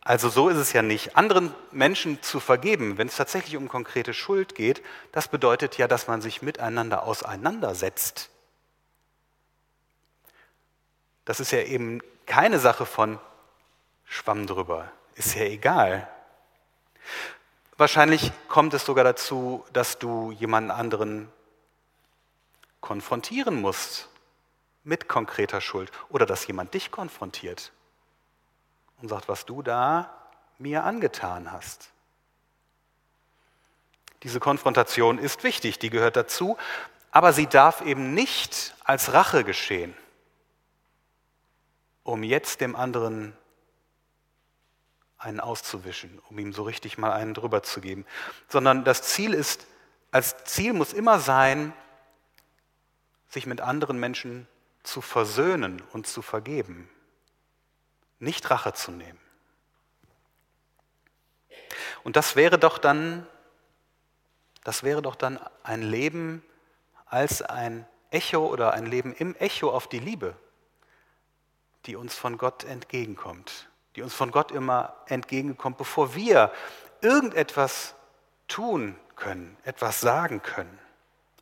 Also 0.00 0.28
so 0.28 0.48
ist 0.48 0.56
es 0.56 0.72
ja 0.72 0.82
nicht. 0.82 1.16
Anderen 1.16 1.54
Menschen 1.70 2.22
zu 2.22 2.40
vergeben, 2.40 2.98
wenn 2.98 3.08
es 3.08 3.16
tatsächlich 3.16 3.56
um 3.56 3.68
konkrete 3.68 4.14
Schuld 4.14 4.54
geht, 4.54 4.82
das 5.12 5.28
bedeutet 5.28 5.76
ja, 5.76 5.86
dass 5.86 6.06
man 6.06 6.22
sich 6.22 6.40
miteinander 6.40 7.02
auseinandersetzt. 7.02 8.30
Das 11.26 11.40
ist 11.40 11.52
ja 11.52 11.60
eben 11.60 12.00
keine 12.24 12.58
Sache 12.58 12.86
von 12.86 13.18
Schwamm 14.06 14.46
drüber, 14.46 14.90
ist 15.14 15.34
ja 15.34 15.42
egal. 15.42 16.08
Wahrscheinlich 17.78 18.32
kommt 18.48 18.74
es 18.74 18.84
sogar 18.84 19.04
dazu, 19.04 19.64
dass 19.72 20.00
du 20.00 20.32
jemanden 20.32 20.72
anderen 20.72 21.30
konfrontieren 22.80 23.60
musst 23.60 24.08
mit 24.82 25.06
konkreter 25.06 25.60
Schuld 25.60 25.92
oder 26.08 26.26
dass 26.26 26.44
jemand 26.48 26.74
dich 26.74 26.90
konfrontiert 26.90 27.70
und 29.00 29.08
sagt, 29.08 29.28
was 29.28 29.46
du 29.46 29.62
da 29.62 30.12
mir 30.58 30.82
angetan 30.82 31.52
hast. 31.52 31.90
Diese 34.24 34.40
Konfrontation 34.40 35.18
ist 35.18 35.44
wichtig, 35.44 35.78
die 35.78 35.90
gehört 35.90 36.16
dazu, 36.16 36.58
aber 37.12 37.32
sie 37.32 37.46
darf 37.46 37.80
eben 37.82 38.12
nicht 38.12 38.74
als 38.82 39.12
Rache 39.12 39.44
geschehen, 39.44 39.96
um 42.02 42.24
jetzt 42.24 42.60
dem 42.60 42.74
anderen 42.74 43.36
einen 45.18 45.40
auszuwischen, 45.40 46.20
um 46.30 46.38
ihm 46.38 46.52
so 46.52 46.62
richtig 46.62 46.96
mal 46.98 47.12
einen 47.12 47.34
drüber 47.34 47.62
zu 47.62 47.80
geben, 47.80 48.06
sondern 48.48 48.84
das 48.84 49.02
Ziel 49.02 49.34
ist, 49.34 49.66
als 50.10 50.44
Ziel 50.44 50.72
muss 50.72 50.92
immer 50.92 51.18
sein, 51.18 51.72
sich 53.28 53.46
mit 53.46 53.60
anderen 53.60 53.98
Menschen 54.00 54.46
zu 54.82 55.00
versöhnen 55.00 55.82
und 55.92 56.06
zu 56.06 56.22
vergeben 56.22 56.88
nicht 58.18 58.50
Rache 58.50 58.72
zu 58.72 58.90
nehmen. 58.90 59.18
Und 62.02 62.16
das 62.16 62.36
wäre 62.36 62.58
doch 62.58 62.78
dann, 62.78 63.26
das 64.64 64.82
wäre 64.82 65.02
doch 65.02 65.16
dann 65.16 65.38
ein 65.62 65.82
Leben 65.82 66.42
als 67.06 67.42
ein 67.42 67.86
Echo 68.10 68.46
oder 68.46 68.72
ein 68.72 68.86
Leben 68.86 69.14
im 69.14 69.34
Echo 69.36 69.70
auf 69.70 69.88
die 69.88 69.98
Liebe, 69.98 70.36
die 71.86 71.96
uns 71.96 72.14
von 72.14 72.38
Gott 72.38 72.64
entgegenkommt, 72.64 73.67
die 73.98 74.02
uns 74.02 74.14
von 74.14 74.30
Gott 74.30 74.52
immer 74.52 74.94
entgegenkommt, 75.06 75.76
bevor 75.76 76.14
wir 76.14 76.52
irgendetwas 77.00 77.96
tun 78.46 78.94
können, 79.16 79.56
etwas 79.64 80.00
sagen 80.00 80.40
können. 80.40 80.78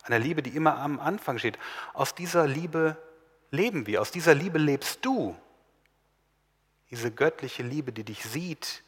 Eine 0.01 0.17
Liebe, 0.17 0.41
die 0.41 0.55
immer 0.55 0.79
am 0.79 0.99
Anfang 0.99 1.37
steht. 1.37 1.59
Aus 1.93 2.15
dieser 2.15 2.47
Liebe 2.47 2.97
leben 3.51 3.85
wir, 3.85 4.01
aus 4.01 4.09
dieser 4.09 4.33
Liebe 4.33 4.57
lebst 4.57 5.05
du 5.05 5.37
diese 6.89 7.11
göttliche 7.11 7.61
Liebe, 7.61 7.91
die 7.91 8.03
dich 8.03 8.23
sieht, 8.23 8.81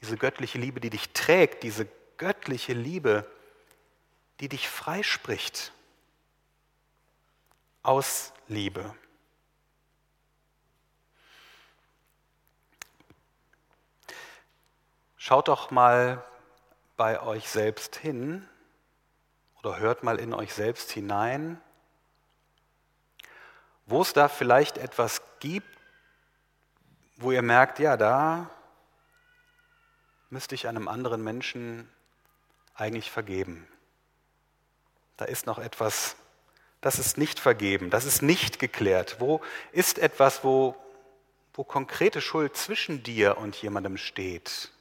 diese 0.00 0.16
göttliche 0.16 0.58
Liebe, 0.58 0.80
die 0.80 0.90
dich 0.90 1.10
trägt, 1.10 1.62
diese 1.62 1.86
göttliche 2.16 2.72
Liebe, 2.72 3.24
die 4.40 4.48
dich 4.48 4.68
freispricht 4.68 5.70
aus 7.84 8.32
Liebe. 8.48 8.92
Schaut 15.24 15.46
doch 15.46 15.70
mal 15.70 16.20
bei 16.96 17.22
euch 17.22 17.48
selbst 17.48 17.94
hin 17.94 18.44
oder 19.60 19.78
hört 19.78 20.02
mal 20.02 20.18
in 20.18 20.34
euch 20.34 20.52
selbst 20.52 20.90
hinein, 20.90 21.60
wo 23.86 24.02
es 24.02 24.12
da 24.12 24.28
vielleicht 24.28 24.78
etwas 24.78 25.22
gibt, 25.38 25.78
wo 27.18 27.30
ihr 27.30 27.42
merkt, 27.42 27.78
ja, 27.78 27.96
da 27.96 28.50
müsste 30.28 30.56
ich 30.56 30.66
einem 30.66 30.88
anderen 30.88 31.22
Menschen 31.22 31.88
eigentlich 32.74 33.08
vergeben. 33.08 33.68
Da 35.18 35.26
ist 35.26 35.46
noch 35.46 35.60
etwas, 35.60 36.16
das 36.80 36.98
ist 36.98 37.16
nicht 37.16 37.38
vergeben, 37.38 37.90
das 37.90 38.06
ist 38.06 38.22
nicht 38.22 38.58
geklärt. 38.58 39.20
Wo 39.20 39.40
ist 39.70 40.00
etwas, 40.00 40.42
wo, 40.42 40.74
wo 41.54 41.62
konkrete 41.62 42.20
Schuld 42.20 42.56
zwischen 42.56 43.04
dir 43.04 43.38
und 43.38 43.54
jemandem 43.54 43.98
steht? 43.98 44.72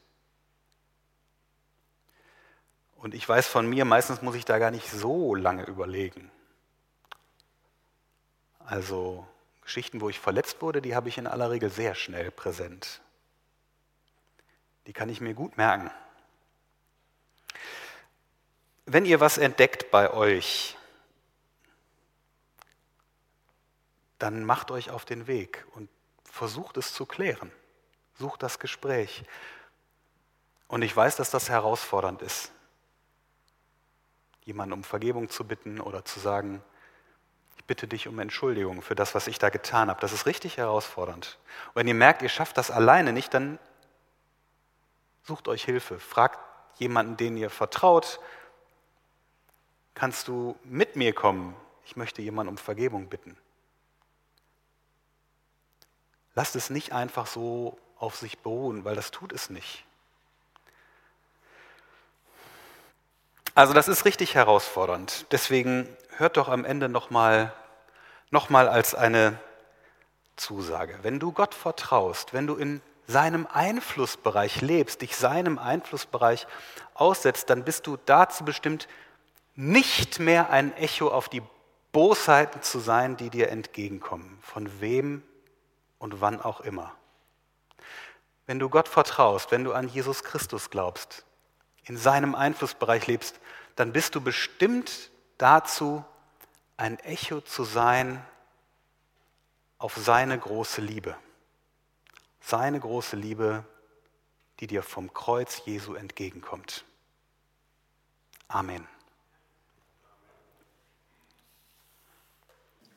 Und 3.01 3.15
ich 3.15 3.27
weiß 3.27 3.47
von 3.47 3.67
mir, 3.67 3.83
meistens 3.83 4.21
muss 4.21 4.35
ich 4.35 4.45
da 4.45 4.59
gar 4.59 4.69
nicht 4.69 4.87
so 4.87 5.33
lange 5.33 5.65
überlegen. 5.65 6.29
Also 8.59 9.27
Geschichten, 9.63 10.01
wo 10.01 10.09
ich 10.09 10.19
verletzt 10.19 10.61
wurde, 10.61 10.83
die 10.83 10.95
habe 10.95 11.09
ich 11.09 11.17
in 11.17 11.25
aller 11.25 11.49
Regel 11.49 11.71
sehr 11.71 11.95
schnell 11.95 12.29
präsent. 12.29 13.01
Die 14.85 14.93
kann 14.93 15.09
ich 15.09 15.19
mir 15.19 15.33
gut 15.33 15.57
merken. 15.57 15.89
Wenn 18.85 19.05
ihr 19.05 19.19
was 19.19 19.39
entdeckt 19.39 19.89
bei 19.89 20.13
euch, 20.13 20.77
dann 24.19 24.45
macht 24.45 24.69
euch 24.69 24.91
auf 24.91 25.05
den 25.05 25.25
Weg 25.25 25.65
und 25.73 25.89
versucht 26.23 26.77
es 26.77 26.93
zu 26.93 27.07
klären. 27.07 27.51
Sucht 28.19 28.43
das 28.43 28.59
Gespräch. 28.59 29.23
Und 30.67 30.83
ich 30.83 30.95
weiß, 30.95 31.15
dass 31.15 31.31
das 31.31 31.49
herausfordernd 31.49 32.21
ist, 32.21 32.51
jemanden 34.43 34.73
um 34.73 34.83
Vergebung 34.83 35.29
zu 35.29 35.45
bitten 35.45 35.79
oder 35.79 36.05
zu 36.05 36.19
sagen, 36.19 36.61
ich 37.57 37.65
bitte 37.65 37.87
dich 37.87 38.07
um 38.07 38.17
Entschuldigung 38.19 38.81
für 38.81 38.95
das, 38.95 39.13
was 39.13 39.27
ich 39.27 39.39
da 39.39 39.49
getan 39.49 39.89
habe. 39.89 40.01
Das 40.01 40.13
ist 40.13 40.25
richtig 40.25 40.57
herausfordernd. 40.57 41.37
Und 41.67 41.75
wenn 41.75 41.87
ihr 41.87 41.93
merkt, 41.93 42.21
ihr 42.21 42.29
schafft 42.29 42.57
das 42.57 42.71
alleine 42.71 43.13
nicht, 43.13 43.33
dann 43.33 43.59
sucht 45.23 45.47
euch 45.47 45.63
Hilfe. 45.63 45.99
Fragt 45.99 46.39
jemanden, 46.79 47.17
den 47.17 47.37
ihr 47.37 47.49
vertraut. 47.49 48.19
Kannst 49.93 50.27
du 50.27 50.57
mit 50.63 50.95
mir 50.95 51.13
kommen? 51.13 51.55
Ich 51.85 51.95
möchte 51.95 52.21
jemanden 52.21 52.49
um 52.51 52.57
Vergebung 52.57 53.07
bitten. 53.07 53.37
Lasst 56.33 56.55
es 56.55 56.69
nicht 56.69 56.93
einfach 56.93 57.27
so 57.27 57.77
auf 57.97 58.15
sich 58.15 58.39
beruhen, 58.39 58.85
weil 58.85 58.95
das 58.95 59.11
tut 59.11 59.33
es 59.33 59.49
nicht. 59.49 59.85
Also 63.61 63.75
das 63.75 63.87
ist 63.87 64.05
richtig 64.05 64.33
herausfordernd. 64.33 65.27
Deswegen 65.29 65.87
hört 66.17 66.37
doch 66.37 66.49
am 66.49 66.65
Ende 66.65 66.89
nochmal 66.89 67.53
noch 68.31 68.49
mal 68.49 68.67
als 68.67 68.95
eine 68.95 69.37
Zusage. 70.35 70.97
Wenn 71.03 71.19
du 71.19 71.31
Gott 71.31 71.53
vertraust, 71.53 72.33
wenn 72.33 72.47
du 72.47 72.55
in 72.55 72.81
seinem 73.05 73.45
Einflussbereich 73.45 74.61
lebst, 74.61 75.03
dich 75.03 75.15
seinem 75.15 75.59
Einflussbereich 75.59 76.47
aussetzt, 76.95 77.51
dann 77.51 77.63
bist 77.63 77.85
du 77.85 77.99
dazu 78.07 78.43
bestimmt, 78.43 78.87
nicht 79.53 80.17
mehr 80.17 80.49
ein 80.49 80.75
Echo 80.75 81.09
auf 81.09 81.29
die 81.29 81.43
Bosheiten 81.91 82.63
zu 82.63 82.79
sein, 82.79 83.15
die 83.15 83.29
dir 83.29 83.49
entgegenkommen, 83.49 84.39
von 84.41 84.81
wem 84.81 85.21
und 85.99 86.19
wann 86.19 86.41
auch 86.41 86.61
immer. 86.61 86.93
Wenn 88.47 88.57
du 88.57 88.69
Gott 88.69 88.87
vertraust, 88.87 89.51
wenn 89.51 89.63
du 89.63 89.73
an 89.73 89.87
Jesus 89.87 90.23
Christus 90.23 90.71
glaubst, 90.71 91.25
in 91.85 91.97
seinem 91.97 92.35
Einflussbereich 92.35 93.07
lebst, 93.07 93.39
dann 93.75 93.93
bist 93.93 94.15
du 94.15 94.21
bestimmt 94.21 95.09
dazu, 95.37 96.03
ein 96.77 96.99
Echo 96.99 97.41
zu 97.41 97.63
sein 97.63 98.25
auf 99.77 99.97
seine 99.97 100.37
große 100.37 100.81
Liebe. 100.81 101.15
Seine 102.39 102.79
große 102.79 103.15
Liebe, 103.15 103.63
die 104.59 104.67
dir 104.67 104.83
vom 104.83 105.13
Kreuz 105.13 105.61
Jesu 105.65 105.93
entgegenkommt. 105.93 106.83
Amen. 108.47 108.87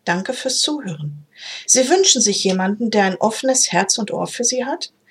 Danke 0.04 0.32
fürs 0.34 0.60
Zuhören. 0.60 1.26
Sie 1.66 1.88
wünschen 1.88 2.20
sich 2.20 2.44
jemanden, 2.44 2.90
der 2.90 3.04
ein 3.04 3.16
offenes 3.16 3.72
Herz 3.72 3.98
und 3.98 4.10
Ohr 4.10 4.26
für 4.26 4.44
Sie 4.44 4.64
hat? 4.64 4.92